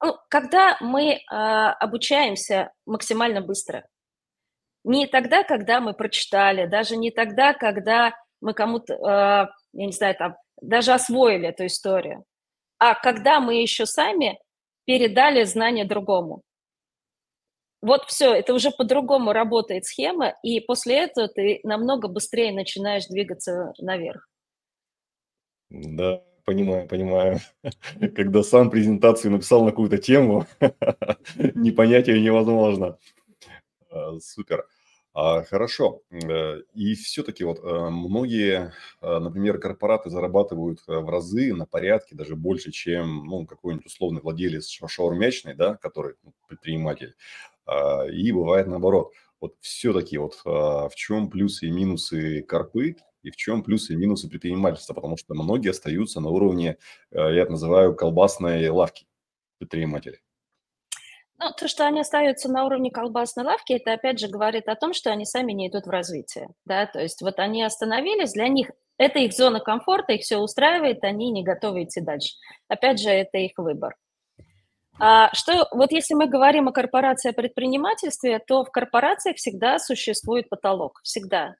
Ну, 0.05 0.17
когда 0.29 0.77
мы 0.81 1.13
э, 1.13 1.21
обучаемся 1.31 2.73
максимально 2.85 3.41
быстро, 3.41 3.87
не 4.85 5.07
тогда, 5.07 5.45
когда 5.45 5.81
мы 5.81 5.95
прочитали, 5.95 6.67
даже 6.67 6.97
не 6.97 7.13
тогда, 7.13 7.55
когда 7.55 8.13
мы 8.41 8.53
кому-то, 8.53 8.95
э, 8.95 9.49
я 9.75 9.87
не 9.87 9.93
знаю, 9.93 10.17
там, 10.17 10.37
даже 10.61 10.93
освоили 10.93 11.49
эту 11.49 11.67
историю, 11.67 12.25
а 12.79 12.97
когда 12.97 13.39
мы 13.39 13.63
еще 13.63 13.87
сами 13.87 14.41
передали 14.85 15.45
знания 15.45 15.85
другому. 15.85 16.43
Вот 17.81 18.07
все, 18.07 18.35
это 18.35 18.55
уже 18.55 18.73
по-другому 18.73 19.33
работает 19.33 19.85
схема, 19.85 20.35
и 20.43 20.59
после 20.61 21.05
этого 21.05 21.29
ты 21.29 21.61
намного 21.63 22.09
быстрее 22.09 22.53
начинаешь 22.53 23.07
двигаться 23.07 23.73
наверх. 23.79 24.29
Да, 25.73 26.23
Понимаю, 26.45 26.89
понимаю. 26.89 27.39
Когда 28.17 28.43
сам 28.43 28.69
презентацию 28.69 29.31
написал 29.31 29.65
на 29.65 29.71
какую-то 29.71 29.99
тему, 29.99 30.47
не 31.55 31.71
понять 31.71 32.09
ее 32.09 32.21
невозможно. 32.21 32.99
А, 33.91 34.19
супер. 34.19 34.67
А, 35.15 35.45
хорошо. 35.45 36.03
Э, 36.11 36.63
и 36.75 36.95
все-таки 36.95 37.45
вот 37.45 37.61
э, 37.63 37.91
многие, 37.91 38.73
э, 39.03 39.19
например, 39.19 39.59
корпораты 39.59 40.11
зарабатывают 40.11 40.81
в 40.87 41.09
разы, 41.09 41.55
на 41.55 41.65
порядке, 41.65 42.17
даже 42.17 42.35
больше, 42.35 42.73
чем 42.73 43.25
ну, 43.27 43.47
какой-нибудь 43.47 43.87
условный 43.87 44.21
владелец 44.21 44.67
шаурмячной, 44.69 45.55
да, 45.55 45.77
который 45.77 46.15
ну, 46.25 46.33
предприниматель. 46.49 47.15
А, 47.67 48.07
и 48.07 48.33
бывает 48.33 48.67
наоборот. 48.67 49.13
Вот 49.41 49.55
все-таки 49.61 50.19
вот 50.19 50.41
в 50.45 50.93
чем 50.95 51.29
плюсы 51.29 51.67
и 51.67 51.71
минусы 51.71 52.43
корпы 52.43 52.97
и 53.23 53.31
в 53.31 53.37
чем 53.37 53.63
плюсы 53.63 53.93
и 53.93 53.97
минусы 53.97 54.29
предпринимательства, 54.29 54.95
потому 54.95 55.17
что 55.17 55.35
многие 55.35 55.71
остаются 55.71 56.21
на 56.21 56.29
уровне, 56.29 56.77
э, 57.11 57.17
я 57.17 57.43
это 57.43 57.53
называю, 57.53 57.95
колбасной 57.95 58.69
лавки 58.69 59.07
предпринимателей. 59.59 60.19
Ну, 61.39 61.51
то, 61.57 61.67
что 61.67 61.87
они 61.87 62.01
остаются 62.01 62.49
на 62.49 62.65
уровне 62.65 62.91
колбасной 62.91 63.45
лавки, 63.45 63.73
это 63.73 63.95
опять 63.95 64.21
же 64.21 64.29
говорит 64.29 64.69
о 64.69 64.77
том, 64.77 64.93
что 64.93 65.11
они 65.11 65.25
сами 65.25 65.53
не 65.53 65.69
идут 65.69 65.87
в 65.87 65.91
развитие. 65.91 66.49
Да? 66.65 66.87
То 66.87 67.01
есть 67.01 67.21
вот 67.21 67.41
они 67.41 67.65
остановились, 67.65 68.33
для 68.33 68.47
них 68.47 68.71
это 68.97 69.19
их 69.19 69.33
зона 69.33 69.59
комфорта, 69.59 70.13
их 70.13 70.23
все 70.23 70.39
устраивает, 70.39 71.03
они 71.03 71.33
не 71.33 71.43
готовы 71.43 71.85
идти 71.85 72.01
дальше. 72.01 72.37
Опять 72.69 73.01
же, 73.01 73.11
это 73.11 73.39
их 73.39 73.53
выбор. 73.57 73.97
А 75.01 75.35
что, 75.35 75.67
вот 75.73 75.91
если 75.91 76.15
мы 76.15 76.29
говорим 76.29 76.69
о 76.69 76.73
корпорации, 76.73 77.31
о 77.31 77.33
предпринимательстве, 77.33 78.39
то 78.39 78.65
в 78.65 78.71
корпорациях 78.71 79.37
всегда 79.37 79.81
существует 79.81 80.49
потолок, 80.49 81.01
всегда. 81.03 81.57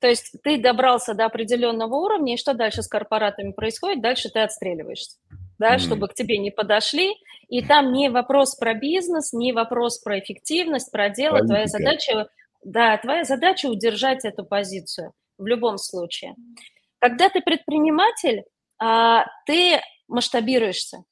То 0.00 0.08
есть 0.08 0.32
ты 0.42 0.58
добрался 0.58 1.14
до 1.14 1.26
определенного 1.26 1.94
уровня, 1.94 2.34
и 2.34 2.38
что 2.38 2.54
дальше 2.54 2.82
с 2.82 2.88
корпоратами 2.88 3.52
происходит? 3.52 4.00
Дальше 4.02 4.30
ты 4.30 4.40
отстреливаешься, 4.40 5.18
да, 5.58 5.74
mm-hmm. 5.74 5.78
чтобы 5.78 6.08
к 6.08 6.14
тебе 6.14 6.38
не 6.38 6.50
подошли. 6.50 7.14
И 7.48 7.62
там 7.64 7.92
не 7.92 8.08
вопрос 8.08 8.56
про 8.56 8.74
бизнес, 8.74 9.32
не 9.32 9.52
вопрос 9.52 9.98
про 9.98 10.18
эффективность, 10.18 10.90
про 10.90 11.10
дело. 11.10 11.38
Политика. 11.38 11.48
Твоя 11.48 11.66
задача, 11.66 12.28
да, 12.64 12.96
твоя 12.96 13.24
задача 13.24 13.66
удержать 13.66 14.24
эту 14.24 14.44
позицию 14.44 15.12
в 15.36 15.46
любом 15.46 15.76
случае. 15.76 16.34
Когда 16.98 17.28
ты 17.28 17.40
предприниматель, 17.40 18.44
а, 18.78 19.26
ты 19.46 19.80
масштабируешься. 20.08 21.04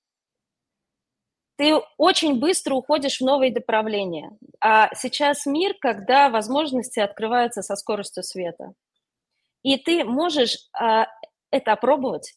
Ты 1.59 1.75
очень 1.97 2.39
быстро 2.39 2.75
уходишь 2.75 3.19
в 3.19 3.25
новые 3.25 3.53
направления. 3.53 4.31
А 4.61 4.95
сейчас 4.95 5.45
мир, 5.45 5.75
когда 5.81 6.29
возможности 6.29 7.01
открываются 7.01 7.63
со 7.63 7.75
скоростью 7.75 8.23
света. 8.23 8.75
И 9.65 9.77
ты 9.77 10.05
можешь 10.05 10.57
а, 10.73 11.09
это 11.51 11.73
опробовать, 11.73 12.35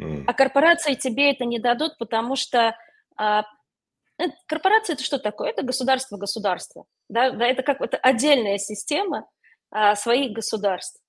mm. 0.00 0.24
а 0.28 0.32
корпорации 0.34 0.94
тебе 0.94 1.32
это 1.32 1.44
не 1.44 1.58
дадут, 1.58 1.98
потому 1.98 2.36
что 2.36 2.76
а, 3.16 3.42
э, 4.20 4.26
корпорация 4.46 4.94
это 4.94 5.02
что 5.02 5.18
такое? 5.18 5.50
Это 5.50 5.64
государство-государство. 5.64 6.84
Да? 7.08 7.32
Да, 7.32 7.46
это 7.46 7.64
как 7.64 7.80
это 7.80 7.96
отдельная 7.96 8.58
система 8.58 9.28
а, 9.72 9.96
своих 9.96 10.30
государств. 10.30 11.02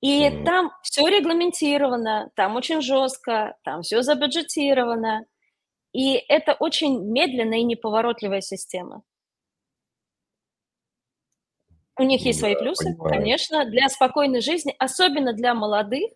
И 0.00 0.28
mm. 0.28 0.44
там 0.44 0.70
все 0.82 1.08
регламентировано, 1.08 2.30
там 2.36 2.54
очень 2.54 2.80
жестко, 2.80 3.56
там 3.64 3.82
все 3.82 4.02
забюджетировано. 4.02 5.26
И 5.92 6.14
это 6.28 6.54
очень 6.54 7.02
медленная 7.10 7.58
и 7.58 7.64
неповоротливая 7.64 8.40
система. 8.40 9.02
У 11.98 12.04
них 12.04 12.24
есть 12.24 12.38
свои 12.38 12.54
плюсы, 12.54 12.94
понимаю. 12.94 13.10
конечно, 13.10 13.64
для 13.64 13.88
спокойной 13.88 14.40
жизни, 14.40 14.74
особенно 14.78 15.32
для 15.32 15.54
молодых, 15.54 16.10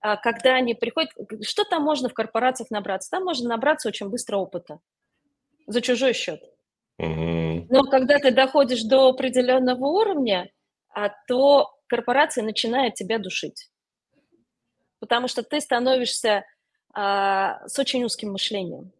а, 0.00 0.16
когда 0.16 0.54
они 0.54 0.74
приходят, 0.74 1.10
что 1.42 1.64
там 1.64 1.82
можно 1.82 2.08
в 2.08 2.14
корпорациях 2.14 2.70
набраться? 2.70 3.10
Там 3.10 3.24
можно 3.24 3.48
набраться 3.48 3.88
очень 3.88 4.10
быстро 4.10 4.36
опыта 4.36 4.78
за 5.66 5.80
чужой 5.80 6.12
счет. 6.12 6.40
Угу. 6.98 7.66
Но 7.70 7.84
когда 7.84 8.18
ты 8.18 8.30
доходишь 8.30 8.82
до 8.82 9.08
определенного 9.08 9.84
уровня, 9.86 10.50
а, 10.94 11.10
то 11.26 11.74
корпорация 11.88 12.44
начинает 12.44 12.94
тебя 12.94 13.18
душить. 13.18 13.70
Потому 15.00 15.26
что 15.26 15.42
ты 15.42 15.60
становишься 15.60 16.44
а, 16.92 17.66
с 17.66 17.78
очень 17.78 18.04
узким 18.04 18.32
мышлением. 18.32 18.92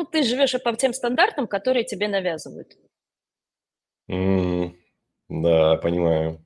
Ну, 0.00 0.06
ты 0.06 0.22
живешь 0.22 0.54
по 0.64 0.74
тем 0.76 0.94
стандартам, 0.94 1.46
которые 1.46 1.84
тебе 1.84 2.08
навязывают. 2.08 2.74
М, 4.08 4.74
Да, 5.28 5.76
понимаю. 5.76 6.42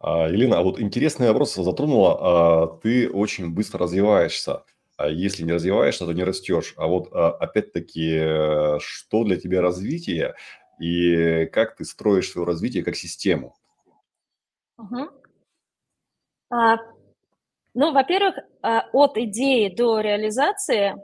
А, 0.00 0.28
Елена, 0.28 0.58
а 0.58 0.62
вот 0.62 0.78
интересный 0.78 1.28
вопрос 1.28 1.54
затронула. 1.54 2.18
А, 2.20 2.66
ты 2.82 3.08
очень 3.08 3.54
быстро 3.54 3.80
развиваешься. 3.80 4.64
А 4.98 5.08
если 5.08 5.44
не 5.44 5.52
развиваешься, 5.52 6.04
то 6.04 6.12
не 6.12 6.24
растешь. 6.24 6.74
А 6.76 6.88
вот 6.88 7.08
а, 7.10 7.30
опять-таки, 7.30 8.18
э, 8.20 8.78
что 8.80 9.24
для 9.24 9.36
тебя 9.40 9.62
развитие 9.62 10.34
и 10.78 11.46
как 11.46 11.74
ты 11.76 11.86
строишь 11.86 12.30
свое 12.30 12.46
развитие 12.46 12.84
как 12.84 12.96
систему? 12.96 13.56
Мгм. 14.76 15.08
А, 16.50 16.76
ну, 17.72 17.92
во-первых, 17.94 18.36
а, 18.60 18.84
от 18.92 19.16
идеи 19.16 19.74
до 19.74 20.00
реализации 20.00 20.96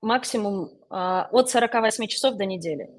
максимум 0.00 0.70
а, 0.90 1.28
от 1.32 1.50
48 1.50 2.06
часов 2.06 2.36
до 2.36 2.44
недели. 2.44 2.90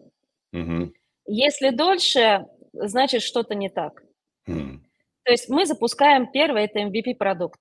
Мгм. 0.51 0.93
Если 1.25 1.69
дольше, 1.69 2.47
значит 2.73 3.21
что-то 3.21 3.55
не 3.55 3.69
так. 3.69 4.03
Mm. 4.47 4.79
То 5.23 5.31
есть 5.31 5.49
мы 5.49 5.65
запускаем 5.65 6.31
первый, 6.31 6.63
это 6.63 6.79
MVP-продукт. 6.79 7.59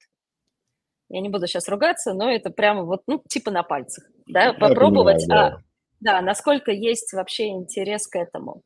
Я 1.11 1.21
не 1.21 1.29
буду 1.29 1.47
сейчас 1.47 1.69
ругаться, 1.69 2.13
но 2.13 2.31
это 2.31 2.51
прямо 2.51 2.85
вот, 2.85 3.03
ну, 3.07 3.23
типа 3.29 3.51
на 3.51 3.63
пальцах, 3.63 4.05
да, 4.27 4.47
Я 4.47 4.53
попробовать, 4.55 5.27
понимаю, 5.27 5.51
да. 5.51 5.57
А, 5.57 5.63
да, 6.01 6.21
насколько 6.23 6.71
есть 6.71 7.13
вообще 7.13 7.49
интерес 7.49 8.07
к 8.07 8.17
этому. 8.17 8.63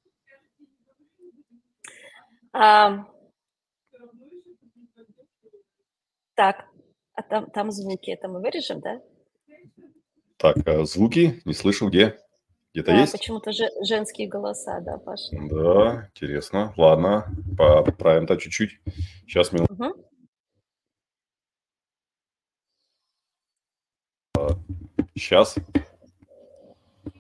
А, 2.53 3.07
так, 6.35 6.67
А 7.15 7.23
там, 7.23 7.51
там 7.51 7.71
звуки, 7.71 8.11
это 8.11 8.29
мы 8.29 8.41
вырежем, 8.41 8.81
да? 8.81 9.01
Так, 10.43 10.57
э, 10.67 10.85
звуки 10.87 11.41
не 11.45 11.55
слышу, 11.55 11.89
где? 11.89 12.19
Где-то 12.75 12.91
Да, 12.91 12.99
есть? 12.99 13.13
почему-то 13.13 13.53
же, 13.53 13.69
женские 13.87 14.27
голоса, 14.27 14.81
да, 14.81 14.99
Паша. 14.99 15.31
Да, 15.31 16.09
интересно. 16.13 16.75
Ладно, 16.77 17.33
поправим-то 17.57 18.37
чуть-чуть. 18.39 18.81
Сейчас 19.25 19.53
минуту. 19.53 19.73
Мгм. 19.75 19.93
Сейчас. 25.15 25.55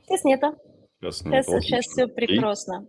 Сейчас 0.05 0.25
нету. 0.25 0.57
Сейчас 1.00 1.25
нет. 1.25 1.45
Сейчас, 1.45 1.64
сейчас 1.64 1.87
все 1.87 2.09
прекрасно. 2.09 2.88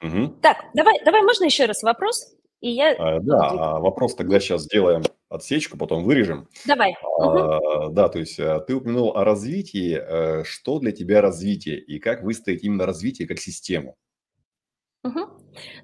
Мгм. 0.00 0.40
Так, 0.40 0.64
давай, 0.72 1.04
давай, 1.04 1.20
можно 1.20 1.44
еще 1.44 1.66
раз 1.66 1.82
вопрос? 1.82 2.34
И 2.64 2.70
я... 2.70 2.94
А, 2.98 3.20
Да, 3.20 3.48
а 3.50 3.78
вопрос 3.78 4.14
тогда 4.14 4.40
сейчас 4.40 4.62
сделаем 4.62 5.02
отсечку, 5.28 5.76
потом 5.76 6.02
вырежем. 6.02 6.48
Давай. 6.64 6.96
А, 7.20 7.88
Да, 7.90 8.08
то 8.08 8.18
есть 8.18 8.40
а, 8.40 8.60
ты 8.60 8.74
упомянул 8.74 9.14
о 9.14 9.22
развитии. 9.22 10.00
Э, 10.00 10.44
Что 10.44 10.78
для 10.78 10.90
тебя 10.90 11.20
развитие 11.20 11.78
и 11.78 11.98
как 11.98 12.22
выстроить 12.22 12.64
именно 12.64 12.86
развитие 12.86 13.28
как 13.28 13.38
систему? 13.38 13.96
Мгм. 15.02 15.28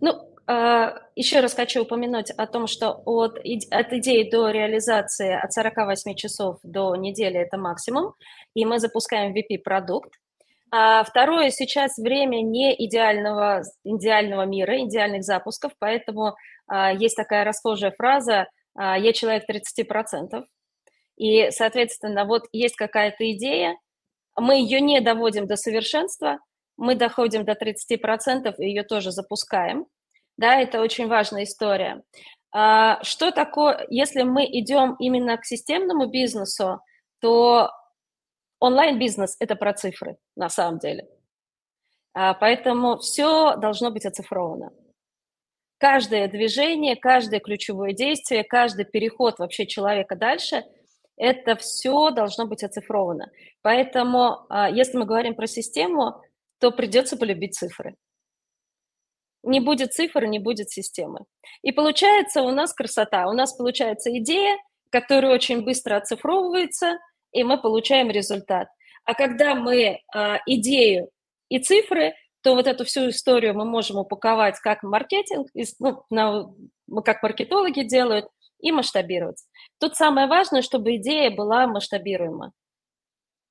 Ну, 0.01 0.13
а, 0.47 0.95
еще 1.17 1.41
раз 1.41 1.53
хочу 1.53 1.83
упомянуть 1.83 2.31
о 2.31 2.47
том, 2.47 2.67
что 2.67 3.03
от, 3.05 3.37
от 3.37 3.93
идеи 3.93 4.31
до 4.31 4.49
реализации 4.49 5.33
от 5.35 5.53
48 5.53 6.15
часов 6.15 6.61
до 6.63 6.97
недели 6.97 7.39
это 7.39 7.59
максимум, 7.59 8.15
и 8.55 8.65
мы 8.65 8.79
запускаем 8.79 9.35
VP-продукт. 9.35 10.15
А 10.73 11.03
второе, 11.03 11.51
сейчас 11.51 11.99
время 11.99 12.43
не 12.43 12.73
идеального, 12.87 13.63
идеального 13.83 14.47
мира, 14.47 14.85
идеальных 14.85 15.25
запусков, 15.25 15.73
поэтому 15.81 16.37
есть 16.99 17.17
такая 17.17 17.45
расхожая 17.45 17.93
фраза 17.93 18.49
а, 18.75 18.99
«я 18.99 19.13
человек 19.13 19.45
30%». 19.49 20.45
И, 21.17 21.51
соответственно, 21.51 22.25
вот 22.25 22.45
есть 22.53 22.77
какая-то 22.77 23.31
идея, 23.33 23.77
мы 24.37 24.55
ее 24.55 24.81
не 24.81 25.01
доводим 25.01 25.47
до 25.47 25.57
совершенства, 25.57 26.39
мы 26.77 26.95
доходим 26.95 27.45
до 27.45 27.53
30% 27.53 28.55
и 28.59 28.67
ее 28.67 28.85
тоже 28.85 29.11
запускаем. 29.11 29.87
Да, 30.39 30.59
это 30.59 30.81
очень 30.81 31.09
важная 31.09 31.45
история. 31.45 32.03
А, 32.53 33.03
Что 33.03 33.31
такое, 33.31 33.87
если 33.91 34.23
мы 34.23 34.45
идем 34.47 34.97
именно 34.99 35.37
к 35.37 35.45
системному 35.45 36.07
бизнесу, 36.07 36.81
то 37.21 37.71
онлайн-бизнес– 38.61 39.37
это 39.41 39.57
про 39.57 39.75
цифры 39.75 40.17
на 40.37 40.49
самом 40.49 40.79
деле. 40.79 41.07
А, 42.15 42.33
Поэтому 42.35 42.97
все 42.99 43.57
должно 43.57 43.91
быть 43.91 44.07
оцифровано. 44.07 44.73
Каждое 45.81 46.29
движение, 46.29 46.95
каждое 46.95 47.41
ключевое 47.41 47.95
действие, 47.95 48.45
каждый 48.45 48.85
переход 48.85 49.39
вообще 49.39 49.67
человека 49.67 50.15
дальше– 50.15 50.63
это 51.17 51.57
все 51.57 52.11
должно 52.11 52.47
быть 52.47 52.63
оцифровано. 52.63 53.31
Поэтому, 53.63 54.47
а, 54.51 54.69
если 54.69 54.99
мы 54.99 55.07
говорим 55.07 55.35
про 55.35 55.47
систему, 55.47 56.21
то 56.59 56.71
придется 56.71 57.17
полюбить 57.17 57.55
цифры. 57.55 57.95
Не 59.43 59.61
будет 59.61 59.95
цифр, 59.95 60.27
не 60.27 60.39
будет 60.39 60.69
системы. 60.69 61.21
И 61.63 61.73
получается 61.73 62.43
у 62.43 62.51
нас 62.51 62.75
красота. 62.75 63.27
У 63.27 63.33
нас 63.33 63.55
получается 63.55 64.15
идея, 64.19 64.59
которая 64.91 65.33
очень 65.33 65.65
быстро 65.65 65.97
оцифровывается, 65.97 66.99
и 67.33 67.43
мы 67.43 67.59
получаем 67.59 68.11
результат. 68.11 68.69
А 69.07 69.15
когда 69.15 69.55
мы 69.55 70.01
а, 70.15 70.41
идею 70.45 71.09
и 71.49 71.59
цифры, 71.59 72.13
то 72.43 72.55
вот 72.55 72.67
эту 72.67 72.85
всю 72.85 73.11
историю 73.11 73.55
мы 73.55 73.65
можем 73.65 73.99
упаковать 73.99 74.59
как 74.61 74.83
маркетинг, 74.83 75.49
ну, 75.79 76.05
на- 76.11 76.55
ну, 76.87 77.03
как 77.03 77.23
маркетологи 77.23 77.83
делают, 77.83 78.27
и 78.61 78.73
масштабировать. 78.73 79.43
Тут 79.79 79.97
самое 79.97 80.27
важное, 80.27 80.63
чтобы 80.63 80.97
идея 80.97 81.31
была 81.31 81.67
масштабируема. 81.67 82.53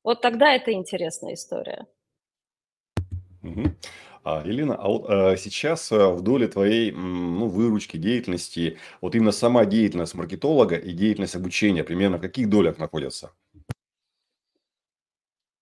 Вот 0.03 0.21
тогда 0.21 0.53
это 0.53 0.71
интересная 0.71 1.33
история. 1.33 1.85
Мгм. 3.41 3.75
А, 4.23 4.43
Елена, 4.45 4.75
а 4.75 4.87
вот 4.87 5.09
э, 5.09 5.37
сейчас 5.37 5.91
э, 5.91 6.09
в 6.09 6.21
доле 6.21 6.47
твоей 6.47 6.91
ну, 6.91 7.47
выручки, 7.47 7.97
деятельности, 7.97 8.77
вот 9.01 9.15
именно 9.15 9.31
сама 9.31 9.65
деятельность 9.65 10.13
маркетолога 10.13 10.75
и 10.75 10.91
деятельность 10.91 11.35
обучения 11.35 11.83
примерно 11.83 12.17
в 12.17 12.21
каких 12.21 12.49
долях 12.49 12.77
находятся? 12.77 13.31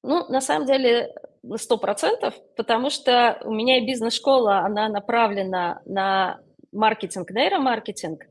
Ну, 0.08 0.26
на 0.30 0.40
самом 0.40 0.66
деле, 0.66 1.14
сто 1.58 1.78
процентов, 1.78 2.34
потому 2.56 2.90
что 2.90 3.42
у 3.44 3.52
меня 3.54 3.80
и 3.80 3.86
бизнес-школа, 3.86 4.60
она 4.60 4.88
направлена 4.88 5.82
на 5.86 6.40
маркетинг, 6.72 7.30
нейромаркетинг, 7.32 8.24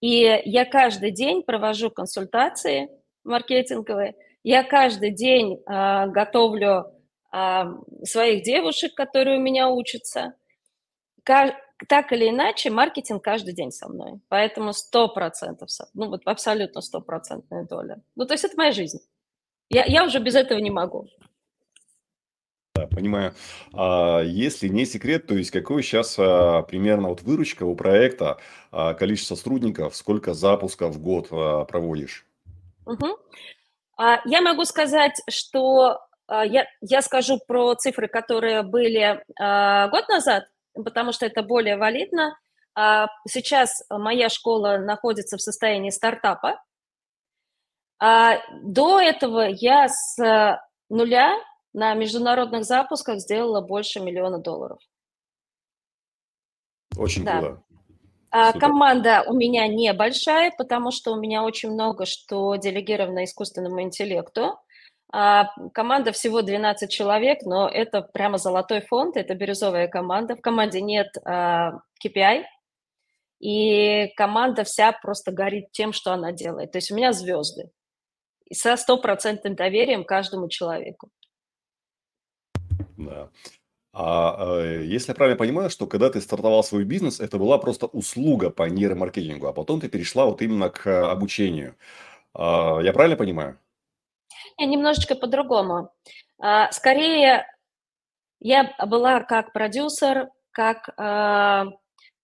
и 0.00 0.42
я 0.44 0.64
каждый 0.64 1.12
день 1.12 1.44
провожу 1.44 1.88
консультации 1.88 2.88
маркетинговые, 3.22 4.16
я 4.42 4.64
каждый 4.64 5.12
день 5.12 5.62
а, 5.66 6.08
готовлю 6.08 6.86
а, 7.30 7.74
своих 8.02 8.42
девушек, 8.42 8.94
которые 8.96 9.38
у 9.38 9.40
меня 9.40 9.68
учатся. 9.68 10.34
Ка- 11.22 11.56
так 11.88 12.10
или 12.10 12.28
иначе, 12.28 12.70
маркетинг 12.70 13.22
каждый 13.22 13.54
день 13.54 13.70
со 13.70 13.88
мной, 13.88 14.18
поэтому 14.28 14.72
сто 14.72 15.06
процентов, 15.06 15.68
ну 15.94 16.08
вот 16.08 16.22
абсолютно 16.24 16.80
стопроцентная 16.80 17.68
доля. 17.68 18.02
Ну, 18.16 18.26
то 18.26 18.34
есть 18.34 18.44
это 18.44 18.56
моя 18.56 18.72
жизнь. 18.72 18.98
Я, 19.70 19.84
я 19.84 20.04
уже 20.04 20.18
без 20.18 20.34
этого 20.34 20.58
не 20.58 20.70
могу. 20.70 21.08
Да, 22.74 22.86
понимаю. 22.88 23.34
А 23.72 24.20
если 24.20 24.68
не 24.68 24.84
секрет, 24.84 25.26
то 25.26 25.34
есть 25.34 25.50
какой 25.50 25.82
сейчас 25.82 26.16
а, 26.18 26.62
примерно 26.62 27.08
вот 27.08 27.22
выручка 27.22 27.64
у 27.64 27.74
проекта, 27.76 28.38
а, 28.72 28.94
количество 28.94 29.36
сотрудников, 29.36 29.94
сколько 29.96 30.34
запусков 30.34 30.94
в 30.94 31.00
год 31.00 31.28
а, 31.30 31.64
проводишь? 31.64 32.26
Мгм. 32.86 33.16
А, 33.96 34.20
Я 34.24 34.40
могу 34.40 34.64
сказать, 34.64 35.20
что 35.28 36.00
а, 36.26 36.44
я, 36.44 36.66
я 36.80 37.02
скажу 37.02 37.38
про 37.46 37.74
цифры, 37.74 38.08
которые 38.08 38.62
были 38.62 39.22
а, 39.38 39.88
год 39.88 40.08
назад, 40.08 40.44
потому 40.74 41.12
что 41.12 41.26
это 41.26 41.42
более 41.42 41.76
валидно. 41.76 42.36
А, 42.74 43.06
Сейчас 43.28 43.84
моя 43.88 44.28
школа 44.28 44.78
находится 44.78 45.36
в 45.36 45.42
состоянии 45.42 45.90
стартапа. 45.90 46.60
А 48.00 48.38
До 48.62 48.98
этого 48.98 49.46
я 49.48 49.88
с 49.88 50.18
а, 50.18 50.64
нуля 50.88 51.32
на 51.72 51.94
международных 51.94 52.64
запусках 52.64 53.20
сделала 53.20 53.60
больше 53.60 54.00
миллиона 54.00 54.38
долларов. 54.38 54.78
Очень 56.96 57.24
Да. 57.24 57.38
круто. 57.38 57.62
А. 58.32 58.52
Команда 58.52 59.24
у 59.26 59.34
меня 59.34 59.66
небольшая, 59.66 60.52
потому 60.56 60.92
что 60.92 61.12
у 61.12 61.20
меня 61.20 61.42
очень 61.42 61.70
много 61.70 62.06
что 62.06 62.54
делегировано 62.56 63.24
искусственному 63.24 63.82
интеллекту. 63.82 64.58
А, 65.12 65.48
Команда 65.74 66.12
всего 66.12 66.40
12 66.42 66.90
человек, 66.90 67.40
но 67.42 67.68
это 67.68 68.02
прямо 68.02 68.38
золотой 68.38 68.80
фонд, 68.80 69.16
это 69.16 69.34
бирюзовая 69.34 69.88
команда. 69.88 70.36
В 70.36 70.40
команде 70.40 70.80
нет 70.80 71.08
а, 71.24 71.80
KPI, 72.04 72.44
и 73.40 74.12
команда 74.16 74.64
вся 74.64 74.92
просто 74.92 75.32
горит 75.32 75.72
тем, 75.72 75.92
что 75.92 76.12
она 76.12 76.30
делает. 76.30 76.72
То 76.72 76.78
есть 76.78 76.92
у 76.92 76.94
меня 76.94 77.12
звезды. 77.12 77.70
И 78.50 78.54
со 78.54 78.76
стопроцентным 78.76 79.54
доверием 79.54 80.04
каждому 80.04 80.48
человеку. 80.48 81.08
Да. 82.96 83.30
А 83.92 84.36
э, 84.38 84.84
если 84.84 85.10
я 85.10 85.14
правильно 85.14 85.38
понимаю, 85.38 85.70
что 85.70 85.86
когда 85.86 86.10
ты 86.10 86.20
стартовал 86.20 86.62
свой 86.62 86.84
бизнес, 86.84 87.18
это 87.18 87.38
была 87.38 87.58
просто 87.58 87.86
услуга 87.86 88.50
по 88.50 88.68
нейромаркетингу, 88.68 89.46
а 89.46 89.52
потом 89.52 89.80
ты 89.80 89.88
перешла 89.88 90.26
вот 90.26 90.42
именно 90.42 90.70
к 90.70 90.86
э, 90.86 91.10
обучению. 91.10 91.76
А, 92.34 92.78
Я 92.80 92.92
правильно 92.92 93.16
понимаю? 93.16 93.58
Не, 94.58 94.66
немножечко 94.66 95.16
по-другому. 95.16 95.92
А, 96.38 96.70
Скорее, 96.70 97.46
я 98.38 98.74
была 98.86 99.20
как 99.20 99.52
продюсер, 99.52 100.28
как 100.52 100.90
а, 100.96 101.66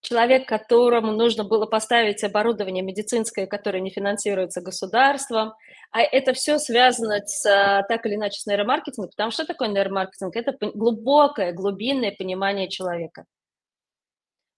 человек, 0.07 0.47
которому 0.49 1.13
нужно 1.13 1.43
было 1.45 1.67
поставить 1.67 2.23
оборудование 2.23 2.83
медицинское, 2.83 3.47
которое 3.47 3.81
не 3.81 3.91
финансируется 3.91 4.61
государством. 4.61 5.53
А 5.91 6.01
это 6.01 6.33
все 6.33 6.59
связано 6.59 7.21
с, 7.27 7.45
а, 7.47 7.83
так 7.83 8.07
или 8.07 8.15
иначе 8.15 8.41
с 8.41 8.47
нейромаркетингом, 8.47 9.11
потому 9.11 9.31
что 9.33 9.45
такое 9.45 9.69
нейромаркетинг? 9.69 10.37
Это 10.37 10.57
глубокое, 10.75 11.53
глубинное 11.53 12.15
понимание 12.17 12.69
человека, 12.69 13.25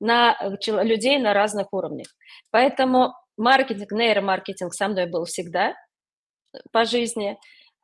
на 0.01 0.37
э, 0.39 0.85
людей 0.85 1.19
на 1.19 1.33
разных 1.33 1.73
уровнях. 1.73 2.09
Поэтому 2.51 3.15
маркетинг, 3.37 3.91
нейромаркетинг 3.91 4.75
со 4.75 4.89
мной 4.89 5.07
был 5.07 5.25
всегда 5.25 5.75
по 6.73 6.85
жизни. 6.85 7.39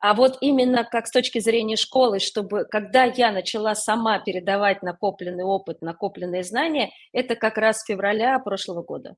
А 0.07 0.13
вот 0.13 0.37
именно 0.39 0.83
как 0.83 1.07
с 1.07 1.11
точки 1.11 1.39
зрения 1.39 1.77
школы, 1.77 2.19
чтобы 2.19 2.65
когда 2.65 3.05
я 3.05 3.31
начала 3.31 3.73
сама 3.73 4.19
передавать 4.19 4.83
накопленный 4.83 5.43
опыт, 5.43 5.81
накопленные 5.81 6.43
знания, 6.43 6.91
это 7.11 7.35
как 7.35 7.57
раз 7.57 7.79
с 7.79 7.85
февраля 7.85 8.37
прошлого 8.37 8.83
года. 8.83 9.15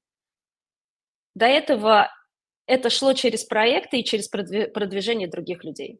До 1.35 1.45
этого 1.45 2.09
это 2.67 2.89
шло 2.89 3.11
через 3.11 3.43
проекты 3.43 3.99
и 3.99 4.05
через 4.05 4.31
продви- 4.33 4.71
продвижение 4.71 5.27
других 5.27 5.65
людей. 5.65 5.99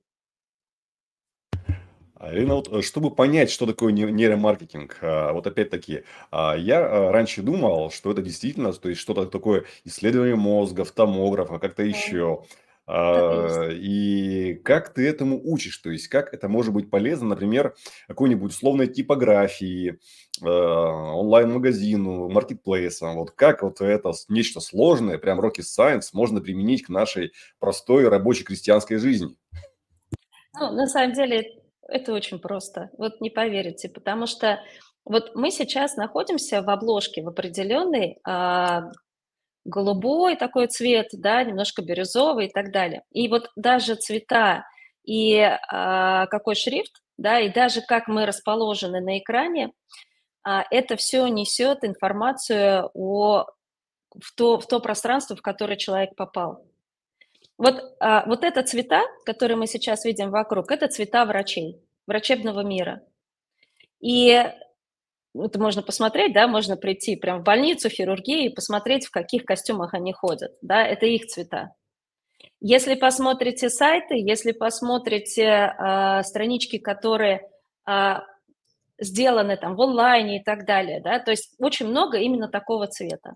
Ирина, 2.22 2.56
вот 2.56 2.72
э, 2.72 2.82
чтобы 2.82 3.14
понять, 3.14 3.52
что 3.52 3.66
такое 3.66 3.92
не- 3.92 4.10
нейромаркетинг, 4.10 5.00
а, 5.02 5.34
вот 5.34 5.46
опять-таки, 5.48 6.04
а, 6.32 6.56
я 6.56 6.80
а, 6.80 7.12
раньше 7.12 7.42
думал, 7.42 7.92
что 7.92 8.12
это 8.12 8.22
действительно, 8.22 8.72
то 8.72 8.88
есть 8.88 9.02
что-то 9.02 9.26
такое 9.26 9.66
исследование 9.84 10.38
мозга, 10.38 10.86
томографа, 10.86 11.60
как-то 11.60 11.84
еще. 11.84 12.46
А, 12.88 13.68
и 13.70 14.56
как 14.64 14.94
ты 14.94 15.08
этому 15.08 15.40
учишь? 15.44 15.78
То 15.78 15.92
есть, 15.92 16.08
как 16.08 16.34
это 16.34 16.48
может 16.48 16.74
быть 16.74 16.90
полезно, 16.90 17.28
например, 17.28 17.76
какой-нибудь 18.08 18.54
условной 18.54 18.88
типографии, 18.88 20.00
а, 20.42 20.48
онлайн-магазину, 20.48 22.30
маркетплейсам? 22.30 23.16
Вот 23.16 23.32
как 23.32 23.62
вот 23.62 23.82
это 23.82 24.14
нечто 24.30 24.62
сложное, 24.62 25.18
прям 25.18 25.42
rocket 25.42 25.66
science, 25.66 26.10
можно 26.14 26.40
применить 26.40 26.84
к 26.84 26.90
нашей 26.90 27.34
простой 27.60 28.08
рабочей 28.08 28.46
крестьянской 28.46 28.98
жизни? 28.98 29.36
Ну, 30.58 30.72
на 30.72 30.88
самом 30.88 31.14
деле, 31.14 31.62
это 31.90 32.14
очень 32.14 32.40
просто. 32.40 32.90
Вот 32.98 33.20
не 33.20 33.30
поверите, 33.30 33.90
потому 33.90 34.28
что 34.28 34.60
вот 35.04 35.36
мы 35.36 35.52
сейчас 35.52 35.98
находимся 35.98 36.62
в 36.62 36.70
обложке 36.70 37.22
в 37.22 37.28
определенной 37.28 38.18
а, 38.24 38.92
голубой 39.68 40.36
такой 40.36 40.68
цвет, 40.68 41.10
да, 41.12 41.44
немножко 41.44 41.82
бирюзовый 41.82 42.48
и 42.48 42.52
так 42.52 42.72
далее. 42.72 43.04
И 43.12 43.28
вот 43.28 43.50
даже 43.56 43.96
цвета 43.96 44.66
и 45.04 45.38
а, 45.40 46.26
какой 46.28 46.56
шрифт, 46.56 47.02
да, 47.18 47.40
и 47.40 47.50
даже 47.50 47.82
как 47.82 48.08
мы 48.08 48.26
расположены 48.26 49.02
на 49.02 49.20
экране, 49.20 49.72
а, 50.44 50.64
это 50.72 50.96
все 50.96 51.28
несет 51.28 51.84
информацию 51.84 52.90
о 52.94 53.46
в 54.20 54.34
то, 54.36 54.60
в 54.60 54.68
то 54.68 54.80
пространство, 54.80 55.36
в 55.36 55.42
которое 55.42 55.76
человек 55.76 56.16
попал. 56.16 56.66
Вот, 57.58 57.96
а, 58.00 58.26
вот 58.26 58.44
это 58.44 58.64
цвета, 58.64 59.04
которые 59.26 59.58
мы 59.58 59.68
сейчас 59.68 60.06
видим 60.06 60.30
вокруг, 60.30 60.72
это 60.72 60.88
цвета 60.88 61.26
врачей, 61.26 61.82
врачебного 62.08 62.62
мира. 62.62 63.02
И 64.00 64.44
это 65.44 65.60
можно 65.60 65.82
посмотреть, 65.82 66.34
да, 66.34 66.48
можно 66.48 66.78
прийти 66.78 67.16
прямо 67.16 67.40
в 67.40 67.44
больницу, 67.44 67.90
в 67.90 67.94
хирургию 67.94 68.46
и 68.46 68.54
посмотреть, 68.54 69.06
в 69.06 69.12
каких 69.12 69.46
костюмах 69.46 69.94
они 69.94 70.14
ходят, 70.14 70.52
да, 70.62 70.86
это 70.86 71.06
их 71.06 71.26
цвета. 71.28 71.74
Если 72.60 72.96
посмотрите 72.96 73.70
сайты, 73.70 74.16
если 74.16 74.52
посмотрите 74.52 75.44
э, 75.44 76.24
странички, 76.24 76.78
которые 76.78 77.48
э, 77.88 78.16
сделаны 79.00 79.58
там 79.58 79.76
в 79.76 79.82
онлайне 79.82 80.40
и 80.40 80.44
так 80.44 80.66
далее, 80.66 81.02
да, 81.02 81.20
то 81.20 81.32
есть 81.32 81.54
очень 81.60 81.88
много 81.88 82.18
именно 82.18 82.48
такого 82.48 82.88
цвета. 82.88 83.36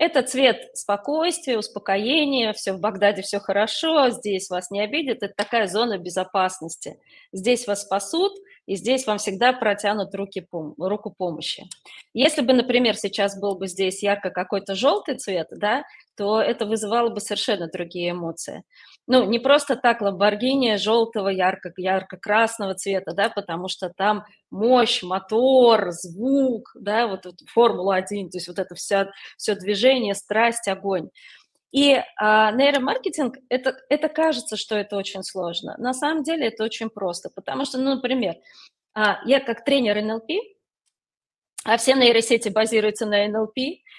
Это 0.00 0.22
цвет 0.22 0.70
спокойствия, 0.72 1.58
успокоения, 1.58 2.54
все 2.54 2.72
в 2.72 2.80
Багдаде 2.80 3.20
все 3.20 3.38
хорошо, 3.38 4.08
здесь 4.08 4.48
вас 4.48 4.70
не 4.70 4.80
обидят, 4.80 5.18
это 5.22 5.34
такая 5.36 5.66
зона 5.66 5.98
безопасности. 5.98 6.98
Здесь 7.34 7.66
вас 7.66 7.82
спасут, 7.82 8.32
и 8.64 8.76
здесь 8.76 9.06
вам 9.06 9.18
всегда 9.18 9.52
протянут 9.52 10.14
руки, 10.14 10.46
руку 10.78 11.14
помощи. 11.14 11.66
Если 12.14 12.40
бы, 12.40 12.54
например, 12.54 12.96
сейчас 12.96 13.38
был 13.38 13.56
бы 13.56 13.68
здесь 13.68 14.02
ярко 14.02 14.30
какой-то 14.30 14.74
желтый 14.74 15.18
цвет, 15.18 15.48
да, 15.50 15.84
то 16.16 16.40
это 16.40 16.64
вызывало 16.64 17.10
бы 17.10 17.20
совершенно 17.20 17.68
другие 17.68 18.12
эмоции. 18.12 18.62
Ну, 19.12 19.24
не 19.24 19.40
просто 19.40 19.74
так 19.74 20.02
Ламборгини 20.02 20.76
желтого, 20.76 21.30
ярко, 21.30 21.72
ярко-красного 21.76 22.74
цвета, 22.74 23.12
да, 23.12 23.28
потому 23.28 23.66
что 23.66 23.88
там 23.88 24.24
мощь, 24.52 25.02
мотор, 25.02 25.90
звук, 25.90 26.70
да, 26.76 27.08
вот, 27.08 27.26
вот 27.26 27.34
Формула-1, 27.52 28.30
то 28.30 28.36
есть 28.36 28.46
вот 28.46 28.60
это 28.60 28.76
все, 28.76 29.10
все 29.36 29.56
движение, 29.56 30.14
страсть, 30.14 30.68
огонь. 30.68 31.08
И 31.72 32.00
а, 32.20 32.52
нейромаркетинг, 32.52 33.38
это, 33.48 33.76
это 33.88 34.08
кажется, 34.08 34.56
что 34.56 34.76
это 34.76 34.96
очень 34.96 35.24
сложно. 35.24 35.74
На 35.78 35.92
самом 35.92 36.22
деле 36.22 36.46
это 36.46 36.62
очень 36.62 36.88
просто, 36.88 37.30
потому 37.34 37.64
что, 37.64 37.78
ну, 37.78 37.96
например, 37.96 38.36
а, 38.94 39.18
я 39.24 39.40
как 39.40 39.64
тренер 39.64 40.00
НЛП, 40.04 40.30
а 41.64 41.76
все 41.76 41.94
нейросети 41.94 42.48
базируются 42.48 43.06
на 43.06 43.26
НЛП, 43.28 43.58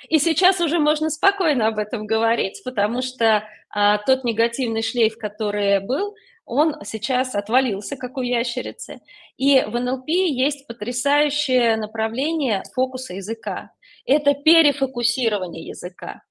и 0.09 0.19
сейчас 0.19 0.59
уже 0.61 0.79
можно 0.79 1.09
спокойно 1.09 1.67
об 1.67 1.77
этом 1.77 2.07
говорить, 2.07 2.61
потому 2.63 3.01
что 3.01 3.43
а, 3.69 3.99
тот 3.99 4.23
негативный 4.23 4.81
шлейф, 4.81 5.17
который 5.17 5.79
был, 5.79 6.15
он 6.45 6.75
сейчас 6.83 7.35
отвалился, 7.35 7.95
как 7.95 8.17
у 8.17 8.21
ящерицы. 8.21 8.99
И 9.37 9.61
в 9.61 9.79
НЛП 9.79 10.09
есть 10.09 10.67
потрясающее 10.67 11.77
направление 11.77 12.63
фокуса 12.73 13.13
языка. 13.13 13.71
Это 14.05 14.33
перефокусирование 14.33 15.67
языка. 15.67 16.23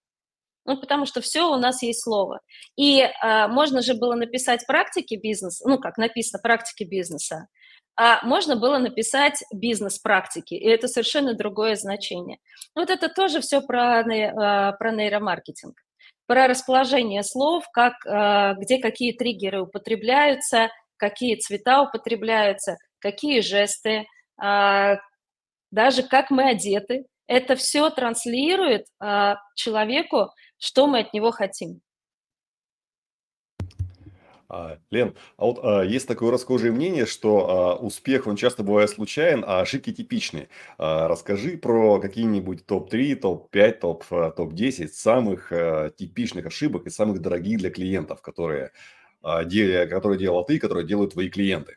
Ну, 0.66 0.78
потому 0.78 1.06
что 1.06 1.20
все 1.20 1.50
у 1.50 1.56
нас 1.56 1.82
есть 1.82 2.02
слово. 2.02 2.40
И 2.76 3.02
а, 3.22 3.48
можно 3.48 3.82
же 3.82 3.94
было 3.94 4.14
написать 4.14 4.66
практики 4.66 5.14
бизнеса, 5.14 5.66
ну, 5.66 5.78
как 5.78 5.96
написано, 5.96 6.40
практики 6.42 6.84
бизнеса, 6.84 7.46
а 8.02 8.24
можно 8.24 8.56
было 8.56 8.78
написать 8.78 9.44
бизнес-практики, 9.52 10.54
и 10.54 10.66
это 10.66 10.88
совершенно 10.88 11.34
другое 11.34 11.74
значение. 11.74 12.38
Вот 12.74 12.88
это 12.88 13.10
тоже 13.10 13.42
все 13.42 13.60
про, 13.60 14.00
а, 14.00 14.72
про 14.72 14.90
нейромаркетинг, 14.90 15.74
про 16.26 16.48
расположение 16.48 17.22
слов, 17.22 17.66
как, 17.74 17.92
а, 18.06 18.54
где 18.54 18.78
какие 18.78 19.12
триггеры 19.12 19.60
употребляются, 19.60 20.70
какие 20.96 21.34
цвета 21.36 21.82
употребляются, 21.82 22.78
какие 23.00 23.40
жесты, 23.40 24.06
а, 24.40 24.96
даже 25.70 26.02
как 26.02 26.30
мы 26.30 26.48
одеты. 26.48 27.04
Это 27.26 27.54
все 27.54 27.90
транслирует 27.90 28.86
человеку 29.54 30.30
что 30.60 30.86
мы 30.86 31.00
от 31.00 31.12
него 31.12 31.30
хотим. 31.32 31.80
А, 34.52 34.78
Лен, 34.90 35.14
а 35.36 35.44
вот 35.44 35.60
а, 35.62 35.82
есть 35.82 36.08
такое 36.08 36.32
расхожее 36.32 36.72
мнение, 36.72 37.06
что 37.06 37.48
а, 37.48 37.76
успех, 37.76 38.26
он 38.26 38.34
часто 38.34 38.64
бывает 38.64 38.90
случайен, 38.90 39.44
а 39.46 39.60
ошибки 39.60 39.92
типичные. 39.92 40.48
А, 40.76 41.06
расскажи 41.06 41.56
про 41.56 42.00
какие-нибудь 42.00 42.66
топ-3, 42.66 43.14
топ-5, 43.14 43.72
топ, 43.78 44.04
а, 44.10 44.30
топ-10 44.32 44.88
самых 44.88 45.52
а, 45.52 45.90
типичных 45.90 46.46
ошибок 46.46 46.86
и 46.86 46.90
самых 46.90 47.20
дорогих 47.20 47.58
для 47.60 47.70
клиентов, 47.70 48.22
которые, 48.22 48.72
а, 49.22 49.44
де, 49.44 49.86
которые 49.86 50.18
делал 50.18 50.44
ты, 50.44 50.58
которые 50.58 50.84
делают 50.84 51.12
твои 51.12 51.28
клиенты. 51.28 51.76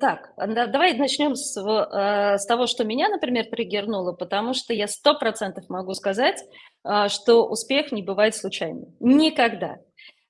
Так, 0.00 0.32
давай 0.36 0.94
начнем 0.94 1.34
с, 1.34 1.58
э, 1.58 2.38
с 2.38 2.46
того, 2.46 2.66
что 2.66 2.84
меня, 2.84 3.10
например, 3.10 3.44
триггернуло, 3.50 4.12
потому 4.12 4.54
что 4.54 4.72
я 4.72 4.86
сто 4.86 5.14
процентов 5.18 5.68
могу 5.68 5.92
сказать, 5.92 6.42
э, 6.84 7.08
что 7.08 7.46
успех 7.46 7.92
не 7.92 8.02
бывает 8.02 8.34
случайным. 8.34 8.94
Никогда. 8.98 9.76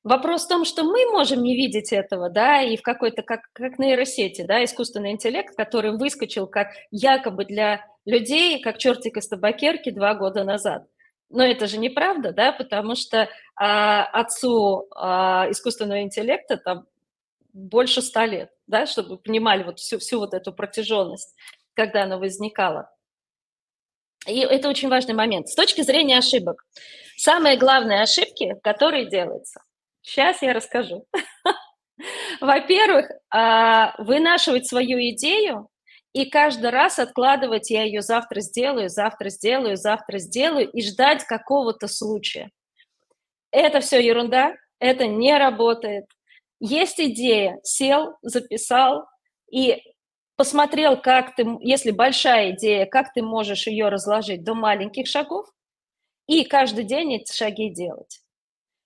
Вопрос 0.03 0.47
в 0.47 0.49
том, 0.49 0.65
что 0.65 0.83
мы 0.83 1.07
можем 1.13 1.45
не 1.45 1.55
видеть 1.55 1.93
этого, 1.93 2.31
да, 2.31 2.63
и 2.63 2.77
в 2.77 2.83
какой-то, 2.83 3.23
как, 3.23 3.43
как 3.53 3.79
нейросети, 3.79 4.43
да, 4.43 4.65
искусственный 4.65 5.13
интеллект, 5.13 5.55
который 5.57 5.97
выскочил 5.97 6.49
как 6.49 6.69
якобы 6.91 7.45
для 7.45 7.87
людей, 8.05 8.61
как 8.61 8.79
чертик 8.79 9.19
из 9.19 9.29
табакерки 9.29 9.91
два 9.91 10.15
года 10.15 10.43
назад. 10.43 10.87
Но 11.31 11.45
это 11.45 11.69
же 11.69 11.79
неправда, 11.79 12.33
да, 12.33 12.51
потому 12.51 12.97
что 12.97 13.29
а, 13.55 14.05
отцу 14.05 14.89
а, 14.95 15.47
искусственного 15.51 16.03
интеллекта 16.03 16.57
там 16.57 16.87
больше 17.53 18.03
ста 18.03 18.27
лет, 18.27 18.51
да, 18.67 18.87
чтобы 18.87 19.11
вы 19.11 19.19
понимали 19.19 19.63
вот 19.63 19.79
всю, 19.79 19.99
всю 19.99 20.19
вот 20.19 20.35
эту 20.35 20.53
протяженность, 20.53 21.35
когда 21.75 22.05
она 22.05 22.19
возникала. 22.19 22.91
И 24.27 24.41
это 24.41 24.69
очень 24.69 24.89
важный 24.89 25.15
момент. 25.15 25.49
С 25.49 25.55
точки 25.55 25.83
зрения 25.83 26.19
ошибок. 26.19 26.65
Самые 27.17 27.57
главные 27.57 28.03
ошибки, 28.03 28.55
которые 28.63 29.09
делаются. 29.09 29.61
Сейчас 30.01 30.43
я 30.43 30.53
расскажу. 30.53 31.07
Во-первых, 32.41 33.11
а, 33.31 33.95
вынашивать 33.99 34.67
свою 34.67 34.99
идею 35.11 35.69
и 36.13 36.27
каждый 36.27 36.71
раз 36.71 36.99
откладывать, 36.99 37.71
я 37.71 37.85
ее 37.85 38.03
завтра 38.03 38.41
сделаю, 38.41 38.89
завтра 38.89 39.29
сделаю, 39.31 39.77
завтра 39.77 40.19
сделаю, 40.19 40.71
и 40.71 40.83
ждать 40.83 41.25
какого-то 41.25 41.89
случая. 41.89 42.51
Это 43.51 43.81
все 43.81 44.01
ерунда, 44.01 44.55
это 44.79 45.07
не 45.07 45.37
работает. 45.37 46.07
Есть 46.65 47.01
идея, 47.01 47.59
сел, 47.65 48.15
записал 48.23 49.07
и 49.51 49.83
посмотрел, 50.37 50.97
как 50.97 51.35
ты, 51.35 51.45
если 51.61 51.91
большая 51.91 52.53
идея, 52.53 52.87
как 52.87 53.13
ты 53.13 53.21
можешь 53.21 53.67
ее 53.67 53.89
разложить 53.89 54.45
до 54.45 54.55
маленьких 54.55 55.09
шагов, 55.09 55.49
и 56.29 56.45
каждый 56.45 56.85
день 56.85 57.17
эти 57.17 57.37
шаги 57.37 57.69
делать. 57.69 58.21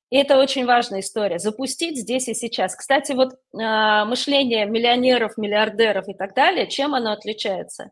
И 0.09 0.17
это 0.17 0.39
очень 0.39 0.65
важная 0.65 1.01
история. 1.01 1.39
Запустить 1.39 1.99
здесь 1.99 2.29
и 2.29 2.35
сейчас. 2.35 2.75
Кстати, 2.75 3.13
вот 3.13 3.35
э, 3.35 4.05
мышление 4.07 4.65
миллионеров, 4.65 5.37
миллиардеров 5.37 6.09
и 6.09 6.15
так 6.15 6.35
далее, 6.35 6.69
чем 6.69 6.95
оно 6.95 7.13
отличается? 7.13 7.91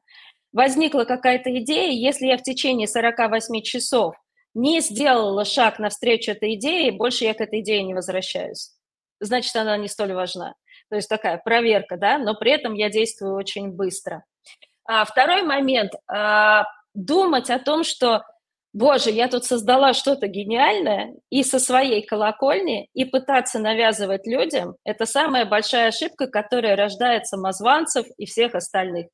Возникла 0.55 1.05
какая-то 1.05 1.55
идея, 1.59 1.92
если 1.92 2.29
я 2.29 2.38
в 2.38 2.42
течение 2.42 2.88
48 2.88 3.61
часов 3.61 4.14
не 4.55 4.81
сделала 4.81 5.44
шаг 5.44 5.79
навстречу 5.79 6.31
этой 6.31 6.55
идее, 6.55 6.90
больше 6.90 7.25
я 7.25 7.35
к 7.35 7.42
этой 7.42 7.61
идее 7.61 7.83
не 7.83 7.92
возвращаюсь 7.92 8.70
значит, 9.20 9.55
она 9.57 9.77
не 9.77 9.88
столь 9.88 10.12
важна. 10.12 10.55
То 10.90 10.96
есть 10.96 11.09
такая 11.09 11.38
проверка, 11.38 11.96
да, 11.96 12.18
но 12.18 12.35
при 12.35 12.53
этом 12.53 12.74
я 12.74 12.90
действую 12.90 13.35
очень 13.35 13.70
быстро. 13.70 14.24
А 14.87 15.05
второй 15.05 15.42
момент 15.42 15.92
а,– 16.07 16.64
думать 16.94 17.50
о 17.50 17.59
том, 17.59 17.85
что, 17.85 18.22
боже, 18.72 19.11
я 19.11 19.29
тут 19.29 19.44
создала 19.44 19.94
что-то 19.94 20.29
гениальное, 20.29 21.14
и 21.31 21.42
со 21.42 21.59
своей 21.59 22.05
колокольни, 22.05 22.88
и 22.92 23.05
пытаться 23.05 23.59
навязывать 23.59 24.27
людям– 24.27 24.77
это 24.85 25.07
самая 25.07 25.46
большая 25.46 25.88
ошибка, 25.88 26.27
которая 26.27 26.77
рождает 26.77 27.27
самозванцев 27.27 28.07
и 28.18 28.27
всех 28.27 28.55
остальных. 28.55 29.07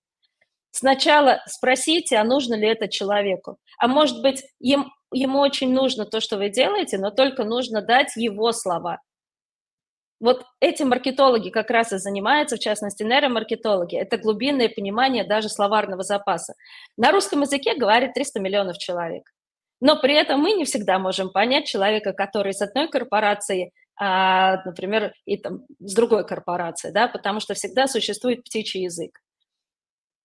Сначала 0.73 1.43
спросите, 1.47 2.17
а 2.17 2.25
нужно 2.25 2.55
ли 2.55 2.69
это 2.69 2.89
человеку. 2.89 3.59
А 3.79 3.89
может 3.89 4.23
быть, 4.23 4.45
им 4.61 4.93
ему 5.13 5.41
очень 5.41 5.73
нужно 5.73 6.05
то, 6.05 6.21
что 6.21 6.37
вы 6.37 6.51
делаете, 6.51 6.99
но 6.99 7.11
только 7.11 7.45
нужно 7.45 7.83
дать 7.83 8.17
его 8.17 8.53
слова. 8.53 9.01
Вот 10.21 10.45
эти 10.61 10.83
маркетологи 10.83 11.49
как 11.49 11.71
раз 11.71 11.93
и 11.93 11.99
занимаются, 11.99 12.57
в 12.57 12.61
частности, 12.61 13.03
нейромаркетологи. 13.03 13.97
Это 13.97 14.19
глубинное 14.19 14.69
понимание 14.69 15.25
даже 15.25 15.49
словарного 15.49 16.03
запаса. 16.03 16.55
На 16.99 17.11
русском 17.11 17.41
языке 17.41 17.75
говорит 17.75 18.13
300 18.13 18.39
миллионов 18.39 18.77
человек. 18.77 19.25
Но 19.81 19.99
при 19.99 20.15
этом 20.15 20.41
мы 20.41 20.53
не 20.53 20.67
всегда 20.67 20.99
можем 20.99 21.31
понять 21.31 21.67
человека, 21.67 22.13
который 22.13 22.53
с 22.53 22.61
одной 22.61 22.89
корпорацией, 22.89 23.73
а, 23.99 24.63
например, 24.65 25.15
и 25.25 25.39
там, 25.39 25.65
с 25.79 25.95
другой 25.95 26.27
корпорацией, 26.27 26.93
да, 26.93 27.09
потому 27.09 27.41
что 27.41 27.55
всегда 27.55 27.87
существует 27.87 28.45
птичий 28.45 28.83
язык. 28.83 29.21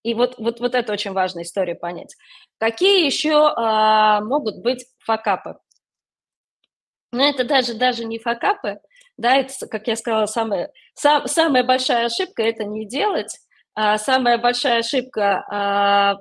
И 0.03 0.13
вот, 0.13 0.36
вот, 0.38 0.60
вот 0.60 0.75
это 0.75 0.91
очень 0.91 1.13
важная 1.13 1.43
история 1.43 1.73
понять. 1.73 2.15
Какие 2.60 3.05
еще 3.05 3.53
а, 3.55 4.21
могут 4.21 4.62
быть 4.62 4.86
факапы? 4.99 5.58
Но 7.12 7.19
ну, 7.19 7.29
это 7.29 7.45
даже, 7.45 7.75
даже 7.75 8.03
не 8.03 8.19
факапы, 8.19 8.79
да, 9.17 9.38
это, 9.38 9.67
как 9.67 9.88
я 9.88 9.95
сказала, 9.95 10.25
самая, 10.25 10.71
сам, 10.93 11.28
самая 11.28 11.63
большая 11.63 12.06
ошибка– 12.06 12.43
это 12.43 12.65
не 12.65 12.86
делать. 12.86 13.39
А 13.73 13.97
самая 13.97 14.38
большая 14.38 14.80
ошибка 14.80 15.45
а, 15.49 16.15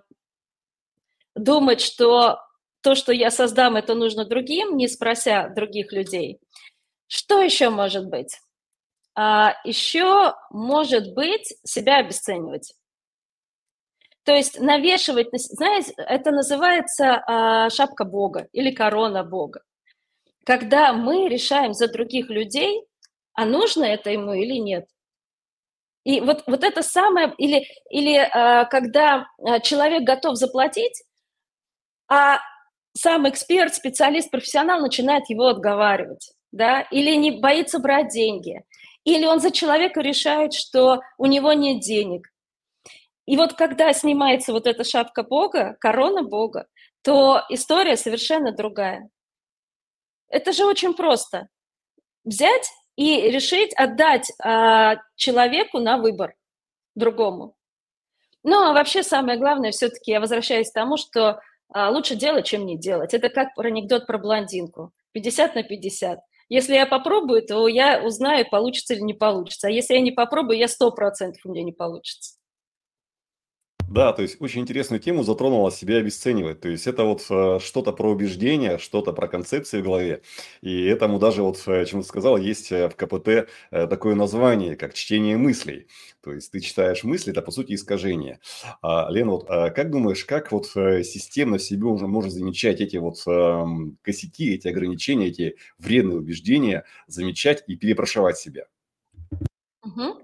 думать, 1.35 1.81
что 1.81 2.41
то, 2.83 2.95
что 2.95 3.13
я 3.13 3.31
создам, 3.31 3.77
это 3.77 3.95
нужно 3.95 4.25
другим, 4.25 4.77
не 4.77 4.89
спрося 4.89 5.49
других 5.49 5.93
людей. 5.93 6.39
Что 7.07 7.41
еще 7.41 7.71
может 7.71 8.09
быть? 8.09 8.39
А, 9.17 9.55
еще 9.65 10.35
может 10.51 11.15
быть 11.15 11.55
себя 11.65 11.99
обесценивать. 11.99 12.75
То 14.25 14.33
есть 14.33 14.59
навешивать, 14.59 15.29
знаете, 15.33 15.93
это 15.97 16.31
называется 16.31 17.23
а, 17.27 17.71
шапка 17.71 18.05
Бога 18.05 18.49
или 18.53 18.71
корона 18.71 19.23
Бога 19.23 19.63
когда 20.45 20.93
мы 20.93 21.29
решаем 21.29 21.73
за 21.73 21.89
других 21.89 22.29
людей, 22.29 22.85
а 23.35 23.45
нужно 23.45 23.85
это 23.85 24.11
ему 24.11 24.33
или 24.33 24.59
нет. 24.59 24.87
И 26.05 26.21
вот, 26.21 26.45
вот 26.47 26.63
это 26.63 26.83
самое, 26.83 27.33
или, 27.39 27.67
или 27.91 28.17
э, 28.17 28.67
когда 28.67 29.27
а, 29.43 29.59
человек 29.61 30.03
готов 30.03 30.37
заплатить, 30.37 31.03
а 32.09 32.41
сам 32.97 33.29
эксперт, 33.29 33.75
специалист, 33.75 34.31
профессионал 34.31 34.81
начинает 34.81 35.29
его 35.31 35.47
отговаривать, 35.47 36.33
да, 36.53 36.83
или 36.83 37.15
не 37.17 37.33
боится 37.33 37.79
брать 37.79 38.09
деньги, 38.09 38.63
или 39.05 39.25
он 39.25 39.41
за 39.41 39.51
человека 39.51 40.01
решает, 40.01 40.53
что 40.53 41.01
у 41.17 41.27
него 41.27 41.55
нет 41.55 41.81
денег. 41.81 42.29
И 43.27 43.39
вот 43.39 43.55
когда 43.55 43.93
снимается 43.95 44.53
вот 44.53 44.67
эта 44.67 44.85
шапка 44.85 45.23
Бога, 45.23 45.77
корона 45.81 46.23
Бога, 46.23 46.67
то 47.03 47.43
история 47.49 47.97
совершенно 47.97 48.53
другая. 48.53 49.09
Это 50.35 50.51
же 50.53 50.65
очень 50.65 50.95
просто. 50.95 51.47
Взять 52.25 52.69
и 52.97 53.31
решить 53.31 53.73
отдать 53.75 54.33
а, 54.43 54.97
человеку 55.15 55.79
на 55.79 55.97
выбор 55.97 56.35
другому. 56.97 57.55
Ну, 58.43 58.57
а 58.57 58.73
вообще 58.73 59.05
самое 59.05 59.39
главное, 59.39 59.71
все-таки 59.71 60.11
я 60.11 60.19
возвращаюсь 60.19 60.71
к 60.71 60.75
тому, 60.75 60.97
что 60.97 61.41
а, 61.69 61.91
лучше 61.91 62.17
делать, 62.17 62.47
чем 62.47 62.67
не 62.67 62.77
делать. 62.77 63.15
Это 63.15 63.29
как 63.29 63.57
анекдот 63.57 64.09
про 64.09 64.19
блондинку. 64.19 64.93
50 65.13 65.55
на 65.55 65.63
50. 65.63 66.19
Если 66.49 66.75
я 66.75 66.87
попробую, 66.87 67.47
то 67.47 67.69
я 67.69 68.03
узнаю, 68.03 68.45
получится 68.51 68.95
или 68.95 69.03
не 69.03 69.15
получится. 69.15 69.69
А 69.69 69.71
если 69.71 69.95
я 69.95 70.01
не 70.01 70.11
попробую, 70.11 70.59
я 70.59 70.67
100% 70.67 71.35
у 71.45 71.49
меня 71.53 71.63
не 71.63 71.73
получится. 71.73 72.39
Да, 73.89 74.13
то 74.13 74.23
есть 74.23 74.41
очень 74.41 74.63
интересную 74.63 75.01
тему 75.01 75.23
затронула 75.23 75.71
себя 75.71 75.99
обесценивать. 75.99 76.61
То 76.61 76.69
есть 76.69 76.87
это 76.87 77.05
вот 77.05 77.25
э, 77.31 77.59
что-то 77.63 77.93
про 77.93 78.11
убеждения, 78.11 78.79
что-то 78.79 79.13
про 79.13 79.29
концепции 79.29 79.81
в 79.81 79.85
голове. 79.85 80.23
И 80.63 80.85
этому 80.85 81.19
даже 81.19 81.43
вот, 81.43 81.63
э, 81.67 81.85
чем 81.85 82.03
ты 82.03 82.09
сказал, 82.09 82.37
есть 82.37 82.73
э, 82.73 82.89
в 82.89 82.97
КПТ 82.97 83.49
такое 83.71 84.15
название, 84.15 84.77
как 84.77 84.95
чтение 84.95 85.37
мыслей. 85.37 85.87
То 86.23 86.33
есть 86.33 86.51
ты 86.51 86.61
читаешь 86.61 87.05
мысли, 87.05 87.33
это 87.33 87.43
по 87.43 87.51
сути 87.51 87.75
искажение. 87.75 88.41
А, 88.83 89.09
Лена, 89.11 89.33
вот 89.33 89.45
а 89.49 89.71
как 89.71 89.91
думаешь, 89.91 90.25
как 90.25 90.51
вот 90.53 90.67
системно 90.67 91.59
в 91.59 91.63
себе 91.63 91.87
уже 91.87 92.07
можно 92.07 92.31
замечать 92.31 92.81
эти 92.81 92.97
вот 92.97 93.23
э, 93.27 93.65
косяки, 94.03 94.55
эти 94.55 94.69
ограничения, 94.69 95.29
эти 95.29 95.57
вредные 95.79 96.19
убеждения, 96.19 96.85
замечать 97.07 97.63
и 97.67 97.77
перепрошивать 97.77 98.39
себя? 98.39 98.65
Угу. 99.83 100.24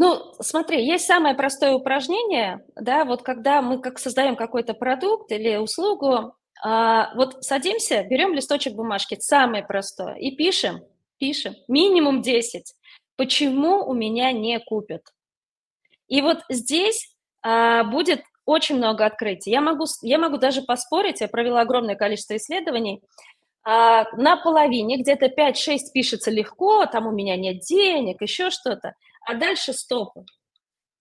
Ну, 0.00 0.32
смотри, 0.38 0.86
есть 0.86 1.06
самое 1.06 1.34
простое 1.34 1.72
упражнение, 1.72 2.64
да, 2.76 3.04
вот 3.04 3.22
когда 3.22 3.60
мы 3.60 3.80
как 3.80 3.98
создаем 3.98 4.36
какой-то 4.36 4.72
продукт 4.72 5.32
или 5.32 5.56
услугу, 5.56 6.36
а, 6.62 7.12
вот 7.16 7.42
садимся, 7.42 8.04
берем 8.04 8.32
листочек 8.32 8.74
бумажки, 8.74 9.16
самое 9.18 9.64
простое, 9.64 10.14
и 10.14 10.30
пишем, 10.36 10.84
пишем, 11.18 11.56
минимум 11.66 12.22
10, 12.22 12.74
почему 13.16 13.84
у 13.84 13.92
меня 13.92 14.30
не 14.30 14.60
купят. 14.60 15.02
И 16.06 16.22
вот 16.22 16.42
здесь 16.48 17.12
а, 17.42 17.82
будет 17.82 18.22
очень 18.44 18.76
много 18.76 19.04
открытий. 19.04 19.50
Я 19.50 19.60
могу, 19.60 19.86
я 20.02 20.18
могу 20.18 20.36
даже 20.36 20.62
поспорить, 20.62 21.22
я 21.22 21.26
провела 21.26 21.62
огромное 21.62 21.96
количество 21.96 22.36
исследований, 22.36 23.02
а, 23.64 24.04
на 24.16 24.36
половине, 24.36 24.98
где-то 24.98 25.26
5-6 25.26 25.90
пишется 25.92 26.30
легко, 26.30 26.86
там 26.86 27.08
у 27.08 27.10
меня 27.10 27.36
нет 27.36 27.62
денег, 27.62 28.22
еще 28.22 28.50
что-то– 28.50 28.94
а 29.28 29.34
дальше 29.34 29.74
стопы. 29.74 30.24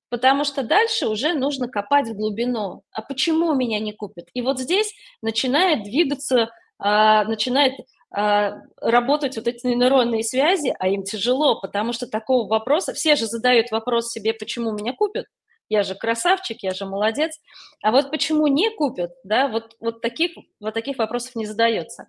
Потому 0.09 0.43
что 0.43 0.63
дальше 0.63 1.07
уже 1.07 1.33
нужно 1.33 1.67
копать 1.69 2.09
в 2.09 2.15
глубину. 2.15 2.83
А 2.91 3.01
почему 3.01 3.53
меня 3.55 3.79
не 3.79 3.93
купят? 3.93 4.27
И 4.33 4.41
вот 4.41 4.59
здесь 4.59 4.93
начинает 5.21 5.83
двигаться, 5.83 6.49
а, 6.77 7.23
начинает 7.23 7.73
а, 8.11 8.61
работать 8.81 9.37
вот 9.37 9.47
эти 9.47 9.65
нейронные 9.65 10.23
связи, 10.23 10.73
а 10.77 10.89
им 10.89 11.03
тяжело, 11.03 11.59
потому 11.59 11.93
что 11.93 12.07
такого 12.07 12.47
вопроса, 12.47 12.93
все 12.93 13.15
же 13.15 13.27
задают 13.27 13.71
вопрос 13.71 14.11
себе, 14.11 14.33
почему 14.33 14.71
меня 14.71 14.93
купят, 14.93 15.25
я 15.69 15.83
же 15.83 15.95
красавчик, 15.95 16.63
я 16.63 16.71
же 16.71 16.85
молодец, 16.85 17.37
а 17.83 17.91
вот 17.91 18.11
почему 18.11 18.47
не 18.47 18.69
купят, 18.69 19.11
да, 19.23 19.49
вот, 19.49 19.75
вот, 19.81 20.01
таких, 20.01 20.31
вот 20.61 20.73
таких 20.73 20.97
вопросов 20.97 21.35
не 21.35 21.45
задается. 21.45 22.07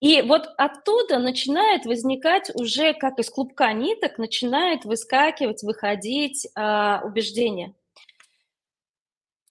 И 0.00 0.22
вот 0.22 0.48
оттуда 0.56 1.18
начинает 1.18 1.84
возникать 1.84 2.50
уже, 2.54 2.94
как 2.94 3.18
из 3.18 3.28
клубка 3.28 3.72
ниток, 3.72 4.16
начинает 4.16 4.84
выскакивать, 4.84 5.62
выходить 5.62 6.46
э, 6.46 7.00
убеждение. 7.04 7.74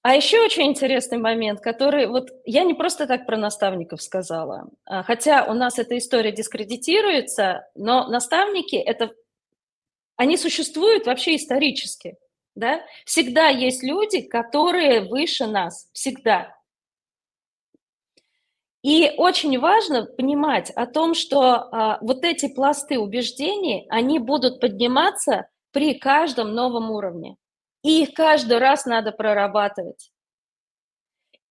А 0.02 0.16
еще 0.16 0.42
очень 0.42 0.68
интересный 0.68 1.18
момент, 1.18 1.60
который 1.60 2.08
вот 2.08 2.30
я 2.46 2.64
не 2.64 2.74
просто 2.74 3.06
так 3.06 3.26
про 3.26 3.38
наставников 3.38 4.02
сказала, 4.02 4.70
а, 4.86 5.04
хотя 5.04 5.44
у 5.44 5.54
нас 5.54 5.78
эта 5.78 5.98
история 5.98 6.32
дискредитируется, 6.32 7.68
но 7.76 8.08
наставники 8.08 8.78
это 8.78 9.12
они 10.16 10.38
существуют 10.38 11.06
вообще 11.06 11.36
исторически, 11.36 12.16
да? 12.56 12.82
Всегда 13.06 13.50
есть 13.50 13.84
люди, 13.84 14.22
которые 14.22 15.02
выше 15.02 15.48
нас, 15.48 15.90
всегда. 15.92 16.56
И 18.82 19.12
очень 19.18 19.60
важно 19.60 20.06
понимать 20.06 20.72
о 20.72 20.86
том, 20.86 21.14
что 21.14 21.42
а, 21.42 21.98
вот 22.02 22.24
эти 22.24 22.48
пласты 22.48 22.98
убеждений, 22.98 23.86
они 23.90 24.20
будут 24.20 24.62
подниматься 24.62 25.48
при 25.72 25.96
каждом 25.96 26.54
новом 26.54 26.90
уровне. 26.90 27.36
И 27.84 28.04
их 28.04 28.14
каждый 28.14 28.58
раз 28.58 28.86
надо 28.86 29.12
прорабатывать. 29.12 30.12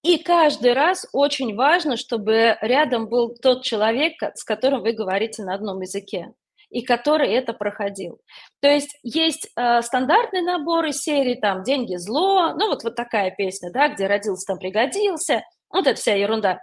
И 0.03 0.19
каждый 0.19 0.73
раз 0.73 1.07
очень 1.13 1.55
важно, 1.55 1.97
чтобы 1.97 2.57
рядом 2.61 3.09
был 3.09 3.35
тот 3.35 3.63
человек, 3.65 4.15
с 4.35 4.45
которым 4.45 4.83
вы 4.83 4.93
говорите 4.93 5.43
на 5.43 5.55
одном 5.55 5.81
языке, 5.81 6.33
и 6.71 6.83
который 6.83 7.33
это 7.33 7.53
проходил. 7.53 8.21
То 8.61 8.69
есть 8.69 8.97
есть 9.03 9.51
э, 9.57 9.83
стандартный 9.83 10.43
набор 10.43 10.93
серии 10.93 11.35
там 11.35 11.63
«Деньги– 11.63 11.97
зло», 11.99 12.55
ну 12.55 12.69
вот, 12.69 12.85
вот 12.85 12.95
такая 12.95 13.33
песня, 13.33 13.71
да, 13.73 13.89
где 13.89 14.07
родился, 14.07 14.47
там 14.47 14.59
пригодился, 14.59 15.43
вот 15.69 15.87
эта 15.87 15.99
вся 15.99 16.15
ерунда. 16.15 16.61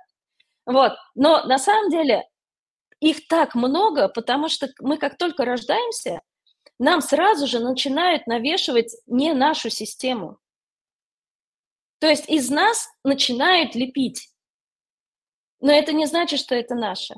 Вот. 0.65 0.93
Но 1.13 1.43
на 1.45 1.58
самом 1.58 1.89
деле 1.89 2.23
их 2.99 3.28
так 3.28 3.56
много, 3.56 4.08
потому 4.08 4.49
что 4.49 4.69
мы 4.80 4.97
как 4.97 5.17
только 5.17 5.45
рождаемся, 5.45 6.21
нам 6.80 7.01
сразу 7.01 7.47
же 7.47 7.60
начинают 7.60 8.28
навешивать 8.28 8.95
не 9.06 9.34
нашу 9.34 9.69
систему. 9.69 10.39
То 11.99 12.08
есть 12.08 12.30
из 12.30 12.49
нас 12.49 12.88
начинают 13.04 13.75
лепить. 13.75 14.30
Но 15.62 15.71
это 15.71 15.93
не 15.93 16.06
значит, 16.06 16.39
что 16.39 16.56
это 16.56 16.75
наше. 16.75 17.15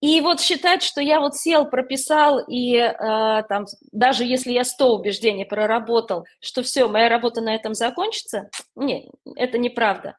И 0.00 0.20
вот 0.20 0.40
считать, 0.40 0.84
что 0.84 1.00
я 1.00 1.18
вот 1.18 1.36
сел, 1.36 1.68
прописал, 1.68 2.38
и 2.38 2.76
э, 2.76 2.94
там, 3.48 3.66
даже 3.90 4.24
если 4.24 4.52
я 4.52 4.62
100 4.62 4.94
убеждений 4.94 5.44
проработал, 5.44 6.24
что 6.40 6.62
все, 6.62 6.86
моя 6.86 7.08
работа 7.08 7.40
на 7.40 7.52
этом 7.52 7.74
закончится, 7.74 8.48
нет, 8.76 9.06
это 9.34 9.58
неправда. 9.58 10.16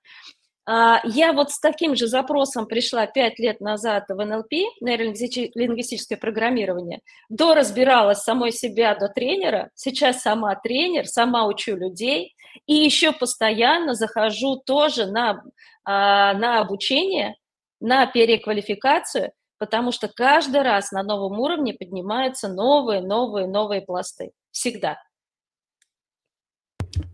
А, 0.72 1.02
я 1.04 1.34
вот 1.34 1.50
с 1.50 1.60
таким 1.60 1.96
же 1.96 2.06
запросом 2.06 2.68
пришла 2.68 3.08
пять 3.08 3.40
лет 3.40 3.60
назад 3.60 4.06
в 4.08 4.24
НЛП, 4.24 4.52
нейролингвистическое 4.82 6.16
программирование, 6.16 7.02
до 7.28 7.56
разбиралась 7.56 8.20
самой 8.20 8.52
себя 8.52 8.94
до 8.94 9.08
тренера, 9.08 9.72
сейчас 9.74 10.22
сама 10.22 10.54
тренер, 10.54 11.08
сама 11.08 11.48
учу 11.48 11.76
людей, 11.76 12.36
и 12.68 12.76
еще 12.76 13.14
постоянно 13.14 13.96
захожу 13.96 14.58
тоже 14.58 15.08
на 15.08 15.44
а, 15.86 16.36
на 16.36 16.60
обучение, 16.60 17.36
на 17.80 18.06
переквалификацию, 18.06 19.32
потому 19.58 19.92
что 19.92 20.08
каждый 20.08 20.62
раз 20.62 20.92
на 20.92 21.02
новом 21.02 21.40
уровне 21.40 21.74
поднимаются 21.74 22.48
новые, 22.48 23.02
новые, 23.02 23.48
новые 23.48 23.82
пласты. 23.82 24.34
Всегда. 24.52 25.02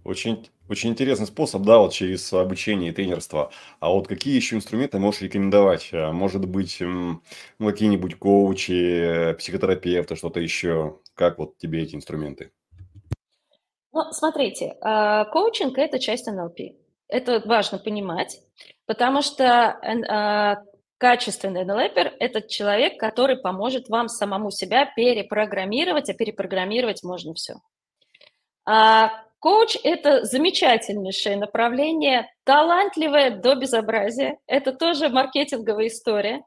Очень, 0.04 0.46
очень 0.68 0.90
интересный 0.90 1.28
способ, 1.28 1.62
да, 1.62 1.78
вот 1.78 1.94
через 1.94 2.32
обучение 2.34 2.92
и 2.92 2.94
тренерство. 2.94 3.52
А 3.80 3.90
вот 3.90 4.08
какие 4.08 4.36
еще 4.36 4.56
инструменты 4.56 5.00
можешь 5.00 5.22
рекомендовать? 5.22 5.90
А, 5.94 6.12
может 6.12 6.48
быть, 6.48 6.78
ну, 6.80 7.22
какие-нибудь 7.60 8.18
коучи, 8.18 9.34
психотерапевты, 9.38 10.16
что-то 10.16 10.40
еще? 10.40 11.00
Как 11.14 11.38
вот 11.38 11.58
тебе 11.58 11.84
эти 11.84 11.96
инструменты? 11.96 12.52
Ну, 13.94 14.12
смотрите, 14.12 14.76
а, 14.82 15.26
коучинг– 15.26 15.78
это 15.80 16.00
часть 16.00 16.28
НЛП. 16.28 16.60
Это 17.08 17.42
важно 17.46 17.78
понимать, 17.78 18.42
потому 18.88 19.22
что 19.22 19.80
а, 19.80 20.64
качественный 20.98 21.64
НЛПер– 21.64 22.14
это 22.20 22.42
человек, 22.42 23.00
который 23.00 23.38
поможет 23.38 23.88
вам 23.90 24.10
самому 24.10 24.50
себя 24.50 24.92
перепрограммировать, 24.96 26.10
а 26.10 26.14
перепрограммировать 26.14 27.04
можно 27.04 27.34
все. 27.36 27.56
Коуч– 29.46 29.78
это 29.84 30.24
замечательнейшее 30.24 31.38
направление, 31.38 32.28
талантливое 32.46 33.30
до 33.30 33.54
безобразия. 33.54 34.40
Это 34.48 34.74
тоже 34.74 35.10
маркетинговая 35.10 35.86
история. 35.86 36.42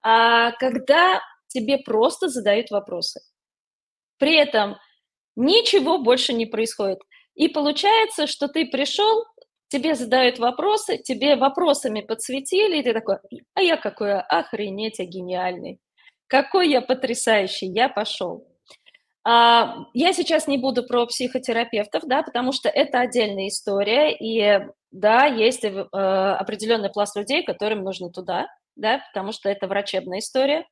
А 0.00 0.52
когда 0.52 1.20
тебе 1.48 1.78
просто 1.78 2.28
задают 2.28 2.70
вопросы. 2.70 3.20
При 4.18 4.36
этом 4.36 4.76
ничего 5.34 5.98
больше 5.98 6.32
не 6.32 6.46
происходит. 6.46 7.00
И 7.34 7.48
получается, 7.48 8.28
что 8.28 8.46
ты 8.46 8.64
пришел, 8.66 9.24
тебе 9.66 9.96
задают 9.96 10.38
вопросы, 10.38 10.98
тебе 10.98 11.34
вопросами 11.34 12.00
подсветили, 12.00 12.78
и 12.78 12.84
ты 12.84 12.92
такой, 12.92 13.16
а 13.54 13.60
я 13.60 13.76
какой 13.76 14.20
охренеть, 14.20 15.00
я 15.00 15.04
гениальный. 15.04 15.80
Какой 16.28 16.68
я 16.68 16.80
потрясающий, 16.80 17.66
я 17.66 17.88
пошел. 17.88 18.49
А, 19.24 19.86
я 19.92 20.12
сейчас 20.12 20.46
не 20.46 20.56
буду 20.56 20.82
про 20.82 21.06
психотерапевтов, 21.06 22.04
да, 22.06 22.22
потому 22.22 22.52
что 22.52 22.68
это 22.68 23.00
отдельная 23.00 23.48
история, 23.48 24.12
и 24.16 24.66
да, 24.90 25.26
есть 25.26 25.64
э, 25.64 25.70
определенный 25.70 26.90
пласт 26.90 27.16
людей, 27.16 27.44
которым 27.44 27.84
нужно 27.84 28.10
туда, 28.10 28.48
да, 28.76 29.02
потому 29.12 29.32
что 29.32 29.48
это 29.48 29.68
врачебная 29.68 30.18
история. 30.18 30.66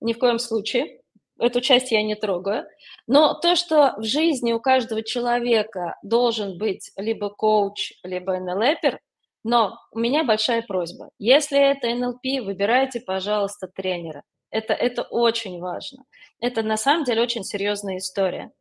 Ни 0.00 0.12
в 0.12 0.18
коем 0.18 0.38
случае. 0.38 1.00
Эту 1.38 1.60
часть 1.60 1.92
я 1.92 2.02
не 2.02 2.14
трогаю. 2.14 2.66
Но 3.06 3.34
то, 3.34 3.56
что 3.56 3.94
в 3.98 4.04
жизни 4.04 4.52
у 4.52 4.60
каждого 4.60 5.02
человека 5.02 5.96
должен 6.02 6.58
быть 6.58 6.90
либо 6.96 7.30
коуч, 7.30 7.92
либо 8.02 8.38
НЛПер, 8.38 9.00
но 9.44 9.78
у 9.92 9.98
меня 9.98 10.24
большая 10.24 10.62
просьба. 10.62 11.10
Если 11.18 11.58
это 11.58 11.88
НЛП, 11.94 12.44
выбирайте, 12.44 13.00
пожалуйста, 13.00 13.68
тренера. 13.68 14.22
Это, 14.50 14.74
это 14.74 15.02
очень 15.02 15.60
важно. 15.60 16.04
Это 16.40 16.62
на 16.62 16.76
самом 16.76 17.04
деле 17.04 17.22
очень 17.22 17.44
серьезная 17.44 17.98
история. 17.98 18.52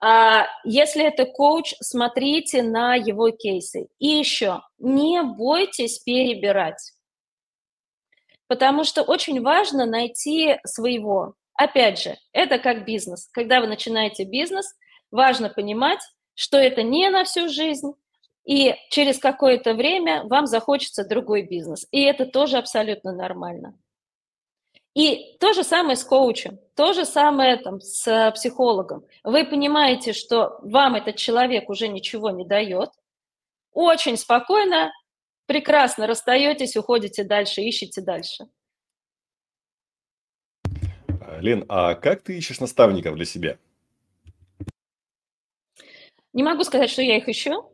А 0.00 0.46
если 0.64 1.04
это 1.04 1.26
коуч, 1.26 1.74
смотрите 1.80 2.62
на 2.62 2.94
его 2.94 3.30
кейсы. 3.30 3.88
И 3.98 4.06
еще, 4.06 4.62
не 4.78 5.22
бойтесь 5.22 5.98
перебирать. 5.98 6.92
Потому 8.46 8.84
что 8.84 9.02
очень 9.02 9.42
важно 9.42 9.86
найти 9.86 10.58
своего. 10.64 11.34
Опять 11.54 12.00
же, 12.00 12.16
это 12.32 12.58
как 12.58 12.84
бизнес. 12.84 13.28
Когда 13.32 13.60
вы 13.60 13.66
начинаете 13.66 14.24
бизнес, 14.24 14.66
важно 15.10 15.50
понимать, 15.50 16.00
что 16.34 16.56
это 16.56 16.82
не 16.82 17.10
на 17.10 17.24
всю 17.24 17.48
жизнь, 17.48 17.92
и 18.44 18.76
через 18.90 19.18
какое-то 19.18 19.74
время 19.74 20.24
вам 20.24 20.46
захочется 20.46 21.04
другой 21.04 21.42
бизнес. 21.42 21.86
И 21.90 22.00
это 22.00 22.24
тоже 22.24 22.56
абсолютно 22.56 23.12
нормально. 23.12 23.74
И 24.98 25.36
то 25.38 25.52
же 25.52 25.62
самое 25.62 25.94
с 25.94 26.02
коучем, 26.02 26.58
то 26.74 26.92
же 26.92 27.04
самое 27.04 27.56
там, 27.56 27.80
с 27.80 28.32
психологом. 28.32 29.04
Вы 29.22 29.44
понимаете, 29.44 30.12
что 30.12 30.58
вам 30.60 30.96
этот 30.96 31.14
человек 31.14 31.70
уже 31.70 31.86
ничего 31.86 32.30
не 32.30 32.44
дает, 32.44 32.90
очень 33.70 34.16
спокойно, 34.16 34.90
прекрасно 35.46 36.08
расстаетесь, 36.08 36.76
уходите 36.76 37.22
дальше, 37.22 37.60
ищете 37.60 38.00
дальше. 38.00 38.48
Лен, 41.38 41.64
а 41.68 41.94
как 41.94 42.22
ты 42.22 42.36
ищешь 42.36 42.58
наставников 42.58 43.14
для 43.14 43.24
себя? 43.24 43.56
Не 46.32 46.42
могу 46.42 46.64
сказать, 46.64 46.90
что 46.90 47.02
я 47.02 47.18
их 47.18 47.28
ищу. 47.28 47.70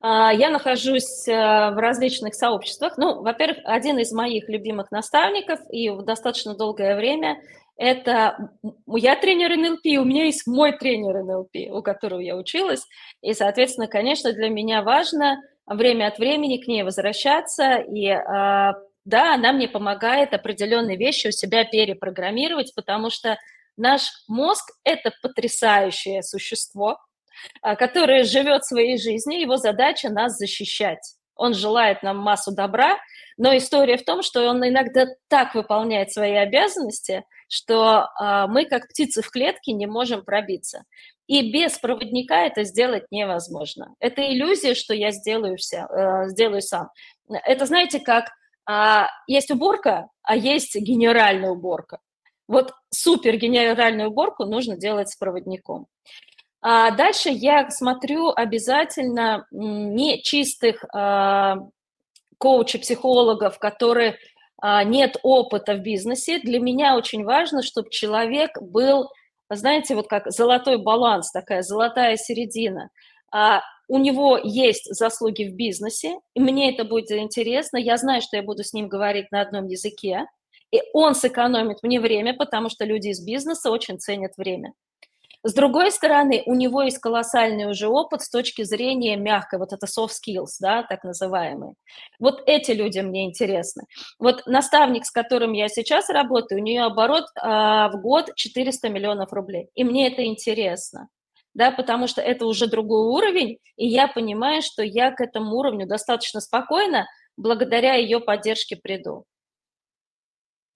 А, 0.00 0.32
я 0.32 0.50
нахожусь 0.50 1.28
э, 1.28 1.32
в 1.32 1.76
различных 1.78 2.34
сообществах. 2.34 2.96
Ну, 2.96 3.22
во-первых, 3.22 3.58
один 3.64 3.98
из 3.98 4.12
моих 4.12 4.48
любимых 4.48 4.90
наставников 4.90 5.60
и 5.70 5.90
в 5.90 6.02
достаточно 6.02 6.54
долгое 6.56 6.96
время 6.96 7.40
это 7.76 8.50
я 8.86 9.16
тренер 9.16 9.56
НЛП, 9.56 9.86
у 10.00 10.04
меня 10.04 10.24
есть 10.24 10.46
мой 10.46 10.76
тренер 10.76 11.22
НЛП, 11.22 11.70
у 11.70 11.82
которого 11.82 12.20
я 12.20 12.36
училась. 12.36 12.86
И, 13.22 13.34
соответственно, 13.34 13.88
конечно, 13.88 14.32
для 14.32 14.48
меня 14.48 14.82
важно 14.82 15.40
время 15.66 16.08
от 16.08 16.18
времени 16.18 16.58
к 16.58 16.66
ней 16.66 16.82
возвращаться. 16.82 17.76
И 17.76 18.06
а, 18.08 18.74
да, 19.04 19.34
она 19.34 19.52
мне 19.52 19.68
помогает 19.68 20.32
определенные 20.32 20.96
вещи 20.96 21.28
у 21.28 21.30
себя 21.30 21.64
перепрограммировать, 21.64 22.74
потому 22.74 23.10
что 23.10 23.38
наш 23.76 24.02
мозг– 24.28 24.64
это 24.84 25.12
потрясающее 25.22 26.22
существо– 26.22 26.96
который 27.62 28.24
живет 28.24 28.64
своей 28.64 28.98
жизнью, 28.98 29.40
его 29.40 29.56
задача 29.56 30.10
нас 30.10 30.36
защищать. 30.36 31.16
Он 31.40 31.54
желает 31.54 32.02
нам 32.02 32.18
массу 32.18 32.54
добра, 32.54 32.98
но 33.38 33.56
история 33.56 33.96
в 33.96 34.04
том, 34.04 34.22
что 34.22 34.46
он 34.46 34.62
иногда 34.66 35.06
так 35.28 35.54
выполняет 35.54 36.12
свои 36.12 36.34
обязанности, 36.34 37.24
что 37.48 38.02
э, 38.20 38.46
мы, 38.48 38.66
как 38.66 38.86
птицы 38.88 39.22
в 39.22 39.30
клетке, 39.30 39.72
не 39.72 39.86
можем 39.86 40.22
пробиться. 40.22 40.84
И 41.26 41.50
без 41.50 41.78
проводника 41.78 42.44
это 42.44 42.64
сделать 42.64 43.04
невозможно. 43.10 43.94
Это 43.98 44.20
иллюзия, 44.20 44.74
что 44.74 44.92
я 44.92 45.12
сделаю, 45.12 45.56
все, 45.56 45.86
э, 45.86 46.28
сделаю 46.28 46.60
сам. 46.60 46.90
Это, 47.30 47.64
знаете, 47.64 48.00
как 48.00 48.28
э, 48.68 49.06
есть 49.26 49.50
уборка, 49.50 50.08
а 50.22 50.36
есть 50.36 50.76
генеральная 50.76 51.52
уборка. 51.52 52.00
Вот 52.46 52.74
супер 52.90 53.36
генеральную 53.36 54.10
уборку 54.10 54.44
нужно 54.44 54.76
делать 54.76 55.08
с 55.08 55.16
проводником. 55.16 55.86
А 56.62 56.90
дальше 56.90 57.30
я 57.30 57.70
смотрю 57.70 58.32
обязательно 58.34 59.46
не 59.50 60.22
чистых 60.22 60.84
а, 60.92 61.56
коучей, 62.38 62.80
психологов, 62.80 63.58
которые 63.58 64.18
а, 64.60 64.84
нет 64.84 65.16
опыта 65.22 65.74
в 65.74 65.80
бизнесе. 65.80 66.38
Для 66.38 66.60
меня 66.60 66.96
очень 66.96 67.24
важно, 67.24 67.62
чтобы 67.62 67.90
человек 67.90 68.50
был, 68.60 69.08
знаете, 69.48 69.94
вот 69.94 70.08
как 70.08 70.30
золотой 70.30 70.76
баланс, 70.76 71.30
такая 71.30 71.62
золотая 71.62 72.16
середина. 72.16 72.90
А, 73.32 73.62
у 73.88 73.98
него 73.98 74.38
есть 74.42 74.84
заслуги 74.94 75.44
в 75.44 75.56
бизнесе, 75.56 76.16
и 76.34 76.40
мне 76.40 76.74
это 76.74 76.84
будет 76.84 77.10
интересно. 77.10 77.78
Я 77.78 77.96
знаю, 77.96 78.20
что 78.20 78.36
я 78.36 78.42
буду 78.42 78.62
с 78.64 78.72
ним 78.72 78.88
говорить 78.88 79.32
на 79.32 79.40
одном 79.40 79.66
языке, 79.66 80.26
и 80.70 80.80
он 80.92 81.14
сэкономит 81.14 81.82
мне 81.82 82.00
время, 82.00 82.34
потому 82.34 82.68
что 82.68 82.84
люди 82.84 83.08
из 83.08 83.24
бизнеса 83.24 83.70
очень 83.70 83.98
ценят 83.98 84.32
время. 84.36 84.74
С 85.42 85.54
другой 85.54 85.90
стороны, 85.90 86.42
у 86.46 86.54
него 86.54 86.82
есть 86.82 86.98
колоссальный 86.98 87.64
уже 87.70 87.88
опыт 87.88 88.22
с 88.22 88.28
точки 88.28 88.62
зрения 88.62 89.16
мягкой, 89.16 89.58
вот 89.58 89.72
это 89.72 89.86
soft 89.86 90.10
skills, 90.10 90.56
да, 90.60 90.82
так 90.82 91.02
называемые. 91.02 91.74
Вот 92.18 92.42
эти 92.46 92.72
люди 92.72 93.00
мне 93.00 93.24
интересны. 93.24 93.84
Вот 94.18 94.46
наставник, 94.46 95.06
с 95.06 95.10
которым 95.10 95.52
я 95.52 95.68
сейчас 95.68 96.10
работаю, 96.10 96.60
у 96.60 96.64
нее 96.64 96.82
оборот 96.82 97.24
а, 97.40 97.88
в 97.88 98.00
год 98.02 98.34
400 98.34 98.88
миллионов 98.90 99.32
рублей, 99.32 99.68
и 99.74 99.84
мне 99.84 100.12
это 100.12 100.24
интересно 100.24 101.08
да, 101.54 101.70
потому 101.72 102.06
что 102.06 102.20
это 102.20 102.46
уже 102.46 102.66
другой 102.68 103.06
уровень, 103.06 103.58
и 103.76 103.86
я 103.86 104.08
понимаю, 104.08 104.62
что 104.62 104.82
я 104.82 105.10
к 105.10 105.20
этому 105.20 105.56
уровню 105.56 105.86
достаточно 105.86 106.40
спокойно, 106.40 107.06
благодаря 107.36 107.94
ее 107.94 108.20
поддержке 108.20 108.76
приду. 108.76 109.24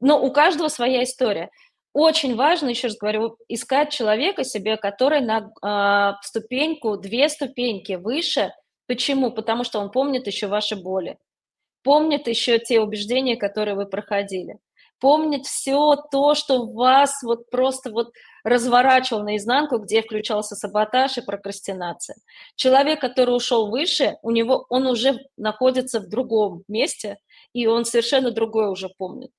Но 0.01 0.23
у 0.23 0.33
каждого 0.33 0.69
своя 0.69 1.05
история 1.05 1.51
очень 1.95 2.35
важно, 2.35 2.71
еще 2.71 2.89
раз 2.89 2.97
говорю, 2.97 3.39
искать 3.49 3.91
человека 3.91 4.43
себе, 4.43 4.77
который 4.77 5.21
на 5.21 5.53
э, 5.63 6.17
ступеньку, 6.23 6.97
две 6.97 7.29
ступеньки 7.29 7.93
выше. 7.93 8.53
Почему? 8.89 9.31
Потому 9.31 9.63
что 9.63 9.79
он 9.79 9.93
помнит 9.93 10.27
еще 10.27 10.49
ваши 10.49 10.75
боли, 10.75 11.19
помнит 11.85 12.27
еще 12.27 12.59
те 12.59 12.81
убеждения, 12.81 13.37
которые 13.37 13.77
вы 13.77 13.87
проходили, 13.87 14.59
помнит 14.99 15.47
все 15.47 15.95
то, 16.11 16.35
что 16.35 16.67
вас 16.67 17.23
вот 17.23 17.49
просто 17.49 17.93
вот 17.93 18.11
разворачивал 18.43 19.23
наизнанку, 19.23 19.79
где 19.79 20.03
включался 20.03 20.57
саботаж 20.57 21.17
и 21.19 21.23
прокрастинация. 21.23 22.17
Человек, 22.57 23.01
который 23.01 23.37
ушел 23.37 23.71
выше, 23.71 24.17
у 24.23 24.33
него, 24.33 24.67
он 24.69 24.89
уже 24.89 25.21
находится 25.37 26.01
в 26.01 26.09
другом 26.09 26.65
месте, 26.67 27.19
и 27.53 27.69
он 27.69 27.85
совершенно 27.85 28.33
другое 28.33 28.69
уже 28.69 28.89
помнит. 28.99 29.31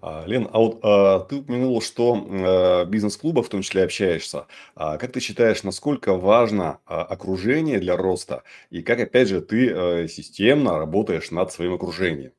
А, 0.00 0.24
Лен, 0.26 0.48
а 0.52 0.58
вот 0.58 0.78
а, 0.82 1.20
ты 1.20 1.36
упомянул, 1.36 1.82
что 1.82 2.14
а, 2.14 2.84
бизнес-клубах 2.84 3.46
в 3.46 3.48
том 3.48 3.62
числе 3.62 3.84
общаешься. 3.84 4.46
А 4.74 4.96
как 4.96 5.12
ты 5.12 5.20
считаешь, 5.20 5.62
насколько 5.62 6.14
важно 6.14 6.80
а, 6.86 7.02
окружение 7.02 7.80
для 7.80 7.96
роста? 7.96 8.44
И 8.70 8.82
как, 8.82 9.00
опять 9.00 9.28
же, 9.28 9.40
ты 9.40 9.72
а, 9.72 10.08
системно 10.08 10.78
работаешь 10.78 11.30
над 11.30 11.52
своим 11.52 11.74
окружением? 11.74 12.32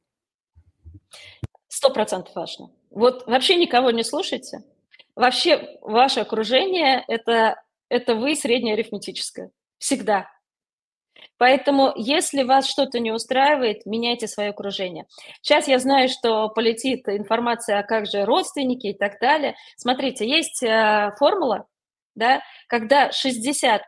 Сто 1.68 1.90
процентов 1.92 2.36
важно. 2.36 2.72
Вот 2.90 3.28
вообще 3.28 3.56
никого 3.56 3.92
не 3.92 4.04
слушайте. 4.04 4.64
Вообще 5.16 5.78
ваше 5.82 6.22
окружение 6.22 7.04
это,– 7.08 7.62
это 7.90 8.16
вы 8.16 8.36
среднее 8.36 8.74
арифметическое. 8.74 9.52
Всегда. 9.78 10.30
Поэтому, 11.38 11.94
если 11.96 12.44
вас 12.44 12.70
что-то 12.70 13.00
не 13.00 13.12
устраивает, 13.12 13.86
меняйте 13.86 14.28
свое 14.28 14.50
окружение. 14.50 15.06
Сейчас 15.42 15.68
я 15.68 15.80
знаю, 15.80 16.10
что 16.10 16.50
полетит 16.50 17.08
информация, 17.08 17.80
а 17.80 17.84
как 17.84 18.08
же 18.08 18.26
родственники 18.26 18.88
и 18.88 18.98
так 18.98 19.20
далее. 19.20 19.56
Смотрите, 19.78 20.28
есть 20.28 20.62
э, 20.64 21.12
формула, 21.18 21.66
да, 22.16 22.42
когда 22.68 23.10
60% 23.10 23.80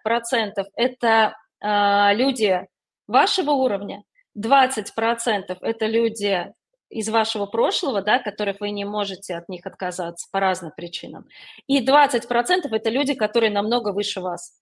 это 0.75 1.35
э, 1.59 2.15
люди 2.15 2.67
вашего 3.07 3.51
уровня, 3.51 4.03
20% 4.37 5.57
это 5.61 5.85
люди 5.85 6.51
из 6.89 7.09
вашего 7.09 7.45
прошлого, 7.45 8.01
да, 8.01 8.19
которых 8.19 8.59
вы 8.59 8.71
не 8.71 8.85
можете 8.85 9.35
от 9.35 9.49
них 9.49 9.65
отказаться 9.65 10.27
по 10.31 10.39
разным 10.39 10.71
причинам. 10.75 11.25
И 11.67 11.85
20% 11.85 12.21
это 12.69 12.89
люди, 12.89 13.13
которые 13.13 13.51
намного 13.51 13.93
выше 13.93 14.19
вас. 14.19 14.53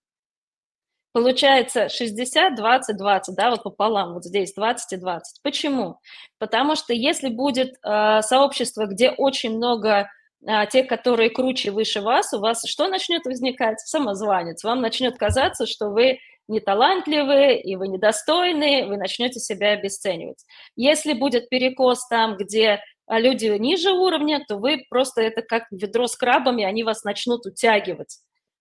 Получается 1.12 1.88
60, 1.88 2.54
20, 2.54 2.96
20, 2.96 3.34
да, 3.34 3.50
вот 3.50 3.64
пополам, 3.64 4.14
вот 4.14 4.24
здесь 4.24 4.54
20 4.54 4.92
и 4.92 4.96
20. 4.96 5.42
Почему? 5.42 5.98
Потому 6.38 6.76
что 6.76 6.92
если 6.92 7.28
будет 7.28 7.74
э, 7.82 8.22
сообщество, 8.22 8.86
где 8.86 9.10
очень 9.10 9.56
много 9.56 10.08
э, 10.46 10.66
тех, 10.70 10.86
которые 10.86 11.30
круче, 11.30 11.72
выше 11.72 12.00
вас, 12.00 12.32
у 12.32 12.38
вас 12.38 12.62
что 12.64 12.86
начнет 12.86 13.24
возникать? 13.24 13.80
Самозванец. 13.80 14.62
Вам 14.62 14.80
начнет 14.80 15.18
казаться, 15.18 15.66
что 15.66 15.88
вы 15.88 16.20
неталантливые, 16.46 17.60
и 17.60 17.74
вы 17.74 17.88
недостойны, 17.88 18.86
вы 18.86 18.96
начнете 18.96 19.40
себя 19.40 19.70
обесценивать. 19.70 20.44
Если 20.76 21.12
будет 21.12 21.48
перекос 21.48 22.06
там, 22.08 22.36
где 22.36 22.80
а, 23.06 23.18
люди 23.18 23.46
ниже 23.46 23.90
уровня, 23.90 24.44
то 24.46 24.58
вы 24.58 24.84
просто 24.88 25.22
это 25.22 25.42
как 25.42 25.64
ведро 25.72 26.06
с 26.06 26.16
крабами, 26.16 26.64
они 26.64 26.84
вас 26.84 27.02
начнут 27.02 27.46
утягивать 27.46 28.18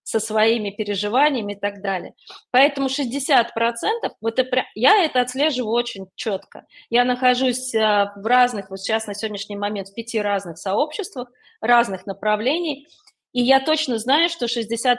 со 0.09 0.19
своими 0.19 0.71
переживаниями 0.71 1.53
и 1.53 1.59
так 1.59 1.81
далее. 1.81 2.13
Поэтому 2.49 2.87
60%, 2.87 3.45
вот 4.21 4.39
это, 4.39 4.65
я 4.73 5.03
это 5.03 5.21
отслеживаю 5.21 5.73
очень 5.73 6.07
четко. 6.15 6.65
Я 6.89 7.05
нахожусь 7.05 7.75
а, 7.75 8.11
в 8.15 8.25
разных, 8.25 8.71
вот 8.71 8.79
сейчас 8.79 9.05
на 9.05 9.13
сегодняшний 9.13 9.55
момент 9.55 9.89
в 9.89 9.93
пяти 9.93 10.19
разных 10.19 10.57
сообществах, 10.57 11.29
разных 11.61 12.07
направлений, 12.07 12.87
и 13.33 13.41
я 13.43 13.59
точно 13.59 13.99
знаю, 13.99 14.29
что 14.29 14.47
60% 14.47 14.95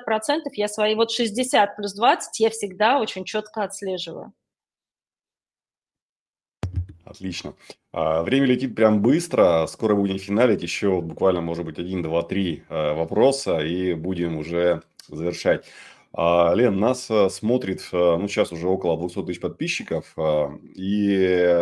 я 0.53 0.69
свои, 0.69 0.95
вот 0.95 1.11
60 1.11 1.77
плюс 1.77 1.93
20 1.95 2.39
я 2.39 2.51
всегда 2.51 3.01
очень 3.01 3.25
четко 3.25 3.65
отслеживаю. 3.65 4.33
Отлично. 7.11 7.55
А, 7.93 8.23
время 8.23 8.47
летит 8.47 8.77
прям 8.77 9.03
быстро. 9.03 9.67
Скоро 9.67 9.97
будем 9.97 10.19
финалить. 10.19 10.63
Еще 10.63 11.01
буквально, 11.01 11.41
может 11.41 11.65
быть, 11.65 11.79
один, 11.79 12.03
два, 12.03 12.23
три 12.23 12.63
а, 12.69 12.95
вопроса, 12.95 13.59
и 13.59 13.95
будем 13.95 14.39
уже 14.39 14.83
завершать. 15.17 15.65
А, 16.13 16.53
Лен, 16.55 16.79
нас 16.79 17.09
а, 17.11 17.29
смотрит, 17.29 17.83
а, 17.93 18.17
ну, 18.17 18.27
сейчас 18.27 18.53
уже 18.53 18.69
около 18.69 18.99
200 18.99 19.27
тысяч 19.27 19.41
подписчиков, 19.41 20.15
и 20.75 21.09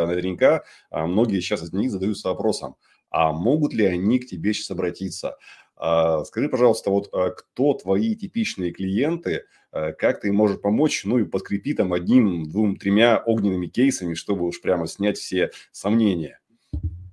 наверняка 0.06 0.62
многие 0.90 1.40
сейчас 1.40 1.62
из 1.62 1.72
них 1.72 1.90
задаются 1.90 2.28
вопросом, 2.28 2.76
а 3.10 3.32
могут 3.32 3.74
ли 3.74 3.84
они 3.84 4.18
к 4.18 4.26
тебе 4.26 4.54
сейчас 4.54 4.70
обратиться? 4.70 5.36
Скажи, 5.76 6.48
пожалуйста, 6.48 6.90
вот 6.90 7.08
кто 7.08 7.74
твои 7.74 8.16
типичные 8.16 8.72
клиенты, 8.72 9.44
как 9.70 10.20
ты 10.20 10.32
можешь 10.32 10.60
помочь, 10.60 11.04
ну 11.04 11.18
и 11.20 11.24
подкрепи 11.24 11.72
там 11.72 11.92
одним, 11.92 12.48
двум, 12.48 12.76
тремя 12.76 13.22
огненными 13.24 13.68
кейсами, 13.68 14.14
чтобы 14.14 14.44
уж 14.44 14.60
прямо 14.60 14.88
снять 14.88 15.18
все 15.18 15.50
сомнения. 15.70 16.40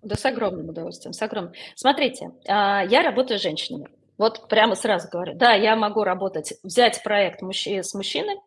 Да, 0.01 0.15
с 0.15 0.25
огромным 0.25 0.69
удовольствием, 0.69 1.13
с 1.13 1.21
огромным. 1.21 1.53
Смотрите, 1.75 2.31
я 2.47 3.03
работаю 3.03 3.37
с 3.37 3.43
женщинами. 3.43 3.87
Вот 4.17 4.47
прямо 4.47 4.75
сразу 4.75 5.09
говорю, 5.09 5.33
да, 5.35 5.53
я 5.53 5.75
могу 5.75 6.03
работать, 6.03 6.53
взять 6.63 7.03
проект 7.03 7.41
с 7.41 7.93
мужчиной, 7.93 8.39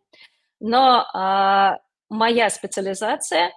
но 0.59 1.05
а, 1.13 1.77
моя 2.09 2.49
специализация, 2.49 3.51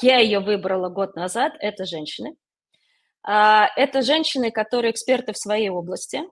я 0.00 0.18
ее 0.18 0.40
выбрала 0.40 0.88
год 0.88 1.16
назад, 1.16 1.54
это 1.58 1.84
женщины. 1.84 2.36
А, 3.22 3.68
это 3.76 4.02
женщины, 4.02 4.50
которые 4.50 4.92
эксперты 4.92 5.32
в 5.32 5.38
своей 5.38 5.68
области. 5.68 6.22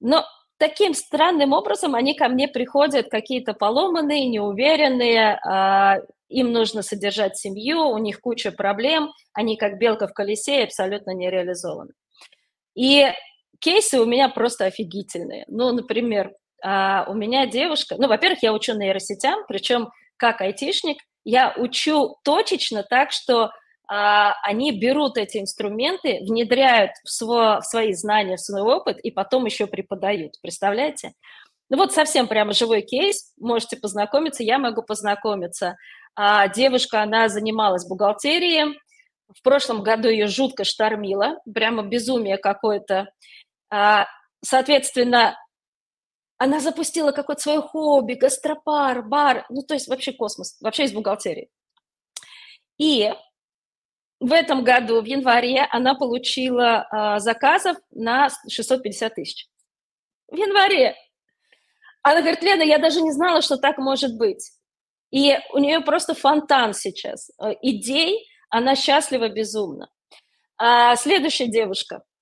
Но 0.00 0.24
таким 0.58 0.92
странным 0.92 1.52
образом 1.52 1.94
они 1.94 2.14
ко 2.14 2.28
мне 2.28 2.48
приходят 2.48 3.08
какие-то 3.08 3.54
поломанные, 3.54 4.28
неуверенные, 4.28 5.38
а, 5.44 6.00
им 6.28 6.52
нужно 6.52 6.82
содержать 6.82 7.38
семью, 7.38 7.88
у 7.88 7.98
них 7.98 8.20
куча 8.20 8.52
проблем, 8.52 9.12
они 9.32 9.56
как 9.56 9.78
белка 9.78 10.06
в 10.08 10.12
колесе 10.12 10.64
абсолютно 10.64 11.12
не 11.12 11.30
реализованы. 11.30 11.92
И 12.74 13.06
кейсы 13.60 14.00
у 14.00 14.06
меня 14.06 14.28
просто 14.28 14.66
офигительные. 14.66 15.44
Ну, 15.48 15.72
например, 15.72 16.32
а, 16.62 17.06
у 17.08 17.14
меня 17.14 17.46
девушка, 17.46 17.96
ну, 17.98 18.08
во-первых, 18.08 18.42
я 18.42 18.52
учу 18.52 18.74
нейросетям, 18.74 19.40
причем 19.48 19.90
как 20.16 20.40
айтишник, 20.40 20.98
я 21.24 21.54
учу 21.56 22.16
точечно 22.24 22.82
так, 22.82 23.12
что 23.12 23.50
а, 23.88 24.34
они 24.42 24.72
берут 24.72 25.16
эти 25.16 25.38
инструменты, 25.38 26.20
внедряют 26.22 26.92
в, 27.04 27.10
свой, 27.10 27.60
в 27.60 27.64
свои 27.64 27.92
знания, 27.92 28.36
в 28.36 28.40
свой 28.40 28.62
опыт 28.62 28.98
и 29.00 29.10
потом 29.10 29.44
еще 29.44 29.66
преподают. 29.66 30.32
Представляете? 30.42 31.12
Ну 31.68 31.76
вот 31.76 31.92
совсем 31.92 32.28
прямо 32.28 32.52
живой 32.52 32.82
кейс, 32.82 33.32
можете 33.38 33.76
познакомиться, 33.76 34.42
я 34.42 34.58
могу 34.58 34.82
познакомиться. 34.82 35.76
А, 36.14 36.48
девушка, 36.48 37.02
она 37.02 37.28
занималась 37.28 37.86
бухгалтерией, 37.86 38.78
в 39.34 39.42
прошлом 39.42 39.82
году 39.82 40.08
ее 40.08 40.28
жутко 40.28 40.64
штормило, 40.64 41.38
прямо 41.52 41.82
безумие 41.82 42.38
какое-то. 42.38 43.08
А, 43.70 44.06
соответственно, 44.44 45.36
она 46.38 46.60
запустила 46.60 47.12
какое-то 47.12 47.42
свое 47.42 47.60
хобби, 47.60 48.14
гастропар, 48.14 49.02
бар, 49.02 49.46
ну, 49.48 49.62
то 49.62 49.74
есть 49.74 49.88
вообще 49.88 50.12
космос, 50.12 50.58
вообще 50.60 50.84
из 50.84 50.92
бухгалтерии. 50.92 51.48
И 52.78 53.12
в 54.20 54.32
этом 54.32 54.64
году, 54.64 55.00
в 55.00 55.04
январе, 55.04 55.66
она 55.70 55.94
получила 55.94 56.86
а, 56.90 57.18
заказов 57.18 57.76
на 57.90 58.28
650 58.48 59.14
тысяч. 59.14 59.46
В 60.28 60.36
январе. 60.36 60.94
Она 62.02 62.20
говорит, 62.20 62.42
Лена, 62.42 62.62
я 62.62 62.78
даже 62.78 63.00
не 63.00 63.12
знала, 63.12 63.42
что 63.42 63.56
так 63.56 63.78
может 63.78 64.16
быть. 64.16 64.52
И 65.10 65.38
у 65.52 65.58
нее 65.58 65.80
просто 65.80 66.14
фонтан 66.14 66.74
сейчас. 66.74 67.30
Э, 67.40 67.52
идей, 67.62 68.26
она 68.48 68.74
счастлива 68.74 69.28
безумно. 69.28 69.88
А 70.58 70.96
следующая 70.96 71.46
девушка– 71.46 72.02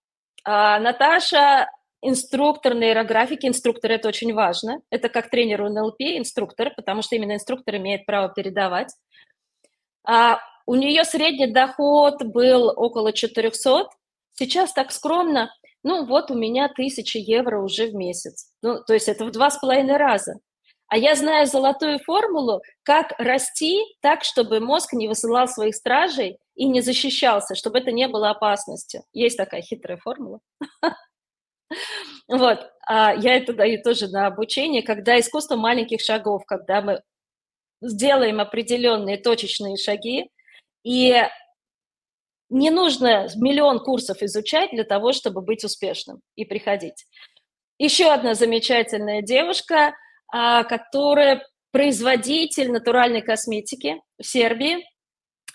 а, 0.45 0.79
Наташа 0.79 1.69
инструктор 2.05 2.75
нейрографики. 2.75 3.47
Инструктор– 3.47 3.91
это 3.93 4.09
очень 4.09 4.35
важно. 4.35 4.83
Это 4.91 5.09
как 5.09 5.31
тренер 5.31 5.69
НЛП, 5.71 6.01
инструктор, 6.01 6.73
потому 6.77 7.03
что 7.03 7.17
именно 7.17 7.33
инструктор 7.35 7.77
имеет 7.77 8.05
право 8.05 8.29
передавать. 8.29 8.93
А 10.07 10.39
у 10.67 10.75
нее 10.75 11.05
средний 11.05 11.47
доход 11.47 12.23
был 12.23 12.69
около 12.77 13.13
400. 13.13 13.89
Сейчас 14.35 14.73
так 14.73 14.93
скромно, 14.93 15.51
ну 15.83 16.05
вот 16.05 16.31
у 16.31 16.35
меня 16.35 16.67
1000 16.67 17.19
евро 17.19 17.61
уже 17.61 17.87
в 17.87 17.95
месяц. 17.95 18.51
Ну, 18.63 18.83
то 18.85 18.93
есть 18.93 19.09
это 19.09 19.25
в 19.25 19.31
два 19.31 19.51
с 19.51 19.59
половиной 19.59 19.97
раза. 19.97 20.35
А 20.89 20.99
я 20.99 21.15
знаю 21.15 21.47
золотую 21.47 21.99
формулу, 22.01 22.61
как 22.83 23.15
расти 23.19 23.83
так, 24.03 24.25
чтобы 24.25 24.61
мозг 24.61 24.93
не 24.93 25.09
высылал 25.09 25.49
своих 25.49 25.75
стражей 25.75 26.39
и 26.55 26.67
не 26.67 26.81
защищался, 26.81 27.55
чтобы 27.55 27.79
это 27.79 27.93
не 27.93 28.09
было 28.09 28.31
опасностью. 28.31 29.03
Есть 29.13 29.37
такая 29.37 29.63
хитрая 29.63 29.99
формула. 29.99 30.41
Вот, 32.29 32.71
а 32.87 33.15
я 33.15 33.37
это 33.37 33.53
даю 33.53 33.83
тоже 33.83 34.09
на 34.09 34.27
обучение, 34.27 34.83
когда 34.83 35.19
искусство 35.19 35.57
маленьких 35.57 36.01
шагов, 36.01 36.45
когда 36.47 36.81
мы 36.81 37.03
сделаем 37.83 38.41
определенные 38.41 39.19
точечные 39.19 39.77
шаги, 39.77 40.31
и 40.85 41.23
не 42.51 42.71
нужно 42.71 43.29
миллион 43.37 43.81
курсов 43.81 44.23
изучать 44.23 44.71
для 44.71 44.85
того, 44.85 45.13
чтобы 45.13 45.41
быть 45.41 45.65
успешным 45.65 46.21
и 46.37 46.45
приходить. 46.45 47.07
Еще 47.79 48.13
одна 48.13 48.35
замечательная 48.35 49.23
девушка, 49.23 49.95
а, 50.33 50.65
которая 50.65 51.45
производитель 51.73 52.71
натуральной 52.71 53.23
косметики 53.23 54.01
в 54.19 54.25
Сербии. 54.25 54.87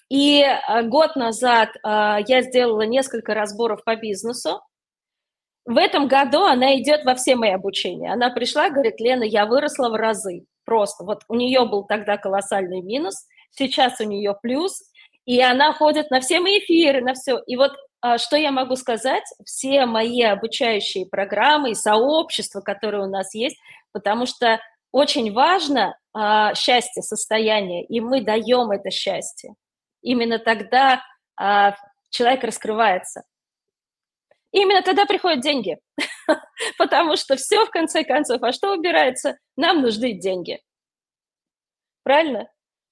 И 0.10 0.42
а, 0.44 0.84
год 0.84 1.16
назад 1.16 1.70
а, 1.84 2.20
я 2.28 2.42
сделала 2.42 2.82
несколько 2.82 3.34
разборов 3.34 3.84
по 3.84 3.96
бизнесу. 3.96 4.62
В 5.66 5.78
этом 5.78 6.08
году 6.08 6.44
она 6.44 6.78
идет 6.80 7.06
во 7.06 7.16
все 7.16 7.36
мои 7.36 7.52
обучения. 7.52 8.12
Она 8.12 8.32
пришла, 8.32 8.70
говорит, 8.70 9.00
Лена, 9.00 9.24
я 9.24 9.46
выросла 9.46 9.90
в 9.90 9.96
разы. 9.96 10.46
Просто. 10.66 11.04
Вот 11.04 11.22
у 11.28 11.36
нее 11.36 11.66
был 11.66 11.86
тогда 11.86 12.18
колоссальный 12.18 12.82
минус, 12.82 13.28
сейчас 13.52 14.00
у 14.00 14.04
нее 14.04 14.36
плюс. 14.42 14.82
И 15.26 15.42
она 15.42 15.74
ходит 15.74 16.10
на 16.12 16.22
все 16.22 16.40
мои 16.40 16.60
эфиры, 16.60 17.02
на 17.02 17.14
все. 17.14 17.40
И 17.46 17.56
вот 17.56 17.72
а, 18.02 18.18
что 18.18 18.38
я 18.38 18.52
могу 18.52 18.76
сказать? 18.76 19.24
Все 19.46 19.86
мои 19.86 20.22
обучающие 20.22 21.06
программы 21.06 21.72
и 21.72 21.76
сообщества, 21.76 22.62
которые 22.62 23.04
у 23.04 23.10
нас 23.10 23.34
есть, 23.36 23.58
потому 23.92 24.26
что 24.26 24.60
очень 24.92 25.34
важно 25.34 25.98
а, 26.14 26.54
счастье, 26.56 27.04
состояние, 27.04 27.86
и 27.86 28.00
мы 28.00 28.22
даем 28.22 28.72
это 28.72 28.90
счастье. 28.90 29.54
Именно 30.02 30.40
тогда 30.40 31.04
а, 31.38 31.76
человек 32.10 32.44
раскрывается. 32.44 33.24
И 34.52 34.62
именно 34.62 34.82
тогда 34.82 35.06
приходят 35.06 35.42
деньги, 35.42 35.78
потому 36.78 37.16
что 37.16 37.36
все 37.36 37.66
в 37.66 37.70
конце 37.70 38.04
концов, 38.04 38.42
а 38.42 38.52
что 38.52 38.74
убирается? 38.74 39.38
Нам 39.56 39.82
нужны 39.82 40.14
деньги. 40.14 40.60
Правильно? 42.04 42.50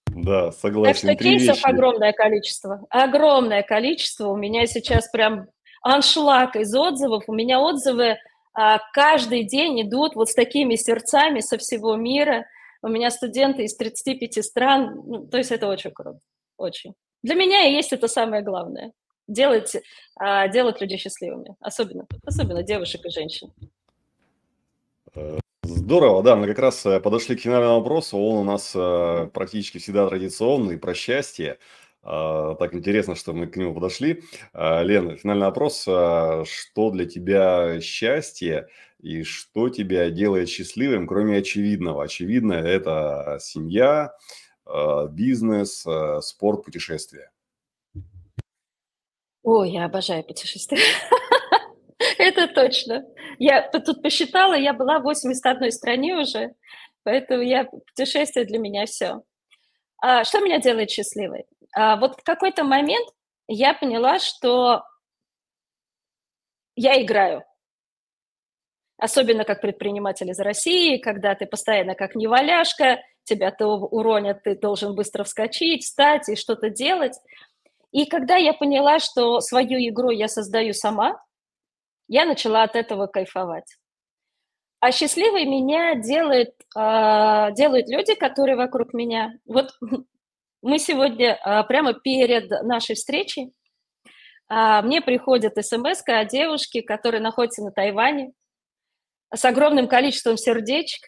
Да, 0.08 0.51
согласен. 0.51 1.08
Так 1.08 1.18
что 1.18 1.24
кейсов 1.24 1.55
вещи. 1.55 1.68
огромное 1.68 2.14
количество. 2.14 2.86
Огромное 2.89 3.64
количество. 3.64 4.30
У 4.30 4.36
меня 4.36 4.66
сейчас 4.68 5.10
прям 5.10 5.47
аншлаг 5.82 6.55
из 6.55 6.74
отзывов. 6.76 7.24
У 7.28 7.34
меня 7.34 7.60
отзывы 7.60 8.18
а, 8.53 8.80
каждый 8.93 9.43
день 9.43 9.82
идут 9.82 10.16
вот 10.16 10.30
с 10.30 10.34
такими 10.34 10.76
сердцами 10.76 11.39
со 11.39 11.58
всего 11.58 11.95
мира. 11.95 12.45
У 12.82 12.88
меня 12.88 13.10
студенты 13.10 13.64
из 13.64 13.76
35 13.76 14.43
стран. 14.43 15.01
Ну, 15.05 15.28
то 15.28 15.38
есть 15.38 15.51
это 15.51 15.68
очень 15.68 15.91
круто. 15.91 16.20
Очень. 16.58 16.93
Для 17.24 17.36
меня 17.36 17.68
и 17.68 17.74
есть 17.74 17.93
это 17.93 18.08
самое 18.08 18.43
главное. 18.43 18.91
Делать, 19.28 19.76
а, 20.16 20.47
делать 20.47 20.82
людей 20.82 20.97
счастливыми. 20.97 21.55
Особенно, 21.60 22.08
особенно 22.26 22.64
девушек 22.64 23.05
и 23.05 23.10
женщин. 23.10 23.51
Э, 25.16 25.39
Здорово, 25.68 26.24
да, 26.24 26.38
мы 26.38 26.47
как 26.47 26.60
раз 26.60 26.86
э, 26.86 27.01
подошли 27.01 27.36
к 27.36 27.41
финальному 27.41 27.80
вопросу. 27.80 28.18
Он 28.18 28.38
у 28.38 28.43
нас 28.43 28.72
э, 28.74 29.30
практически 29.34 29.80
всегда 29.80 30.08
традиционный, 30.08 30.78
про 30.78 30.93
счастье. 30.93 31.58
Э, 32.03 32.55
так 32.58 32.74
интересно, 32.74 33.16
что 33.16 33.34
мы 33.34 33.47
к 33.47 33.58
нему 33.58 33.74
подошли. 33.74 34.24
Э, 34.53 34.84
Лен, 34.84 35.18
финальный 35.18 35.47
вопрос. 35.47 35.82
Что 35.82 36.91
для 36.91 37.05
тебя 37.05 37.82
счастье 37.82 38.68
и 39.01 39.24
что 39.24 39.68
тебя 39.68 40.10
делает 40.10 40.47
счастливым, 40.47 41.05
кроме 41.05 41.38
очевидного? 41.38 42.03
Очевидно, 42.03 42.53
это 42.53 43.38
семья, 43.41 44.14
бизнес, 45.11 45.86
э, 45.86 46.22
спорт, 46.22 46.63
путешествия. 46.63 47.32
Ой, 49.43 49.72
я 49.72 49.86
обожаю 49.86 50.24
путешествия. 50.24 50.80
Это 52.18 52.47
точно. 52.47 53.05
Я 53.39 53.61
тут 53.70 54.01
посчитала, 54.01 54.55
я 54.55 54.74
была 54.74 54.99
в 54.99 55.03
81 55.03 55.72
стране 55.72 56.15
уже, 56.15 56.53
поэтому 57.03 57.41
я, 57.43 57.65
путешествие 57.65 58.45
для 58.45 58.59
меня 58.59 58.86
все. 58.86 59.22
А, 59.99 60.24
что 60.24 60.41
меня 60.41 60.59
делает 60.59 60.89
счастливой? 60.89 61.45
А, 61.74 61.95
вот 61.95 62.20
в 62.20 62.24
какой-то 62.24 62.63
момент 62.63 63.07
я 63.47 63.74
поняла, 63.74 64.20
что 64.20 64.84
я 66.76 67.01
играю. 67.01 67.43
Особенно 68.97 69.43
как 69.43 69.61
предприниматель 69.61 70.30
из 70.30 70.39
России, 70.39 70.97
когда 70.97 71.36
ты 71.36 71.45
постоянно 71.45 71.95
как 71.95 72.15
неваляшка, 72.15 72.99
тебя 73.28 73.51
то 73.51 73.78
уронят, 73.78 74.43
ты 74.43 74.55
должен 74.55 74.95
быстро 74.95 75.23
вскочить, 75.23 75.84
встать 75.84 76.28
и 76.30 76.36
что-то 76.36 76.69
делать. 76.69 77.13
И 77.91 78.05
когда 78.05 78.36
я 78.36 78.53
поняла, 78.53 78.99
что 78.99 79.39
свою 79.39 79.78
игру 79.89 80.09
я 80.09 80.28
создаю 80.28 80.73
сама, 80.73 81.21
я 82.07 82.25
начала 82.25 82.63
от 82.63 82.75
этого 82.75 83.07
кайфовать. 83.07 83.78
А 84.80 84.91
счастливой 84.91 85.45
меня 85.45 85.95
делает, 85.95 86.53
э, 86.75 87.53
делают 87.53 87.89
люди, 87.89 88.13
которые 88.15 88.55
вокруг 88.55 88.93
меня. 88.93 89.34
Вот 89.45 89.71
мы 90.61 90.80
сегодня 90.80 91.36
э, 91.36 91.63
прямо 91.63 91.93
перед 91.93 92.49
нашей 92.63 92.95
встречей 92.95 93.53
э, 94.49 94.82
мне 94.84 95.01
приходит 95.01 95.53
смс 95.65 96.03
о 96.05 96.25
девушке, 96.25 96.84
которая 96.84 97.21
находится 97.21 97.63
на 97.63 97.71
Тайване 97.71 98.34
с 99.34 99.43
огромным 99.43 99.88
количеством 99.88 100.38
сердечек, 100.38 101.01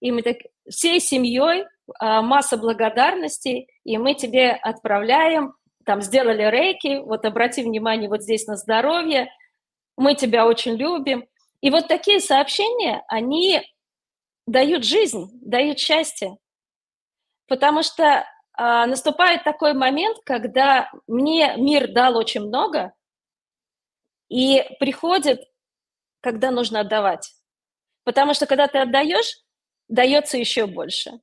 и 0.00 0.12
мы 0.12 0.22
так 0.22 0.36
всей 0.68 1.00
семьей 1.00 1.66
масса 2.00 2.56
благодарностей, 2.56 3.68
и 3.84 3.98
мы 3.98 4.14
тебе 4.14 4.50
отправляем, 4.50 5.54
там 5.84 6.02
сделали 6.02 6.42
рейки, 6.42 6.98
вот 6.98 7.24
обрати 7.24 7.62
внимание 7.62 8.08
вот 8.08 8.22
здесь 8.22 8.46
на 8.46 8.56
здоровье, 8.56 9.30
мы 9.96 10.14
тебя 10.14 10.46
очень 10.46 10.74
любим. 10.74 11.26
И 11.60 11.70
вот 11.70 11.88
такие 11.88 12.20
сообщения, 12.20 13.04
они 13.08 13.62
дают 14.46 14.84
жизнь, 14.84 15.30
дают 15.40 15.78
счастье. 15.78 16.36
Потому 17.46 17.82
что 17.82 18.26
а, 18.54 18.86
наступает 18.86 19.44
такой 19.44 19.74
момент, 19.74 20.18
когда 20.24 20.90
мне 21.06 21.54
мир 21.56 21.92
дал 21.92 22.16
очень 22.16 22.42
много, 22.42 22.92
и 24.28 24.64
приходит, 24.80 25.40
когда 26.20 26.50
нужно 26.50 26.80
отдавать. 26.80 27.32
Потому 28.04 28.34
что 28.34 28.46
когда 28.46 28.66
ты 28.66 28.78
отдаешь, 28.78 29.38
дается 29.88 30.36
еще 30.36 30.66
больше. 30.66 31.20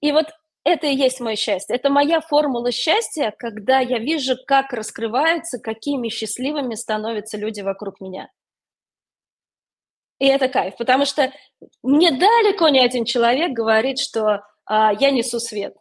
И 0.00 0.12
вот 0.12 0.26
это 0.64 0.86
и 0.86 0.94
есть 0.94 1.20
мое 1.20 1.36
счастье. 1.36 1.74
Это 1.74 1.90
моя 1.90 2.20
формула 2.20 2.70
счастья, 2.70 3.34
когда 3.38 3.80
я 3.80 3.98
вижу, 3.98 4.36
как 4.46 4.72
раскрываются, 4.72 5.58
какими 5.58 6.08
счастливыми 6.08 6.74
становятся 6.74 7.38
люди 7.38 7.60
вокруг 7.60 8.00
меня. 8.00 8.30
И 10.18 10.26
это 10.26 10.48
кайф, 10.48 10.76
потому 10.76 11.06
что 11.06 11.32
мне 11.82 12.10
далеко 12.10 12.68
не 12.68 12.80
один 12.80 13.06
человек 13.06 13.52
говорит, 13.52 13.98
что 13.98 14.42
а, 14.66 14.92
я 14.92 15.10
несу 15.10 15.40
свет. 15.40 15.74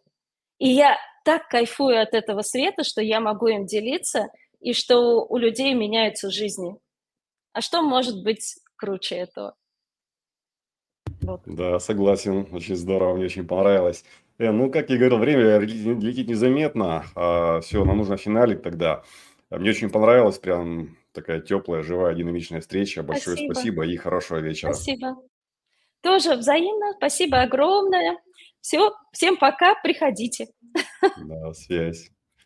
И 0.60 0.70
я 0.70 0.98
так 1.26 1.50
кайфую 1.50 2.02
от 2.02 2.14
этого 2.14 2.42
света, 2.42 2.86
что 2.86 3.02
я 3.02 3.20
могу 3.20 3.48
им 3.48 3.66
делиться, 3.66 4.30
и 4.62 4.74
что 4.74 5.26
у 5.26 5.38
людей 5.38 5.74
меняются 5.74 6.32
жизни. 6.32 6.78
А 7.52 7.62
что 7.62 7.82
может 7.82 8.24
быть 8.24 8.56
круче 8.78 9.16
этого? 9.16 9.56
Вот. 11.22 11.42
Да, 11.46 11.80
согласен, 11.80 12.48
очень 12.52 12.76
здорово, 12.76 13.16
мне 13.16 13.26
очень 13.26 13.46
понравилось. 13.46 14.04
Э, 14.38 14.52
ну, 14.52 14.72
как 14.72 14.90
я 14.90 14.98
говорил, 14.98 15.18
время 15.18 15.60
летит 15.60 16.28
незаметно. 16.28 17.06
А, 17.16 17.60
все, 17.62 17.84
нам 17.84 17.98
нужно 17.98 18.18
финалить 18.18 18.62
тогда. 18.64 19.04
Мне 19.50 19.72
очень 19.72 19.90
понравилась 19.90 20.38
прям 20.38 20.96
такая 21.12 21.42
теплая, 21.42 21.84
живая, 21.84 22.16
динамичная 22.16 22.62
встреча. 22.62 23.04
Большое 23.04 23.36
спасибо, 23.36 23.54
спасибо 23.54 23.86
и 23.86 23.98
хорошего 23.98 24.38
вечера. 24.38 24.74
Спасибо. 24.74 25.18
Тоже 26.02 26.36
взаимно. 26.36 26.94
Спасибо 26.98 27.42
огромное. 27.42 28.18
Все, 28.62 28.94
всем 29.12 29.38
пока, 29.38 29.76
приходите. 29.82 30.48
Да, 31.02 31.54
связь. 31.54 32.10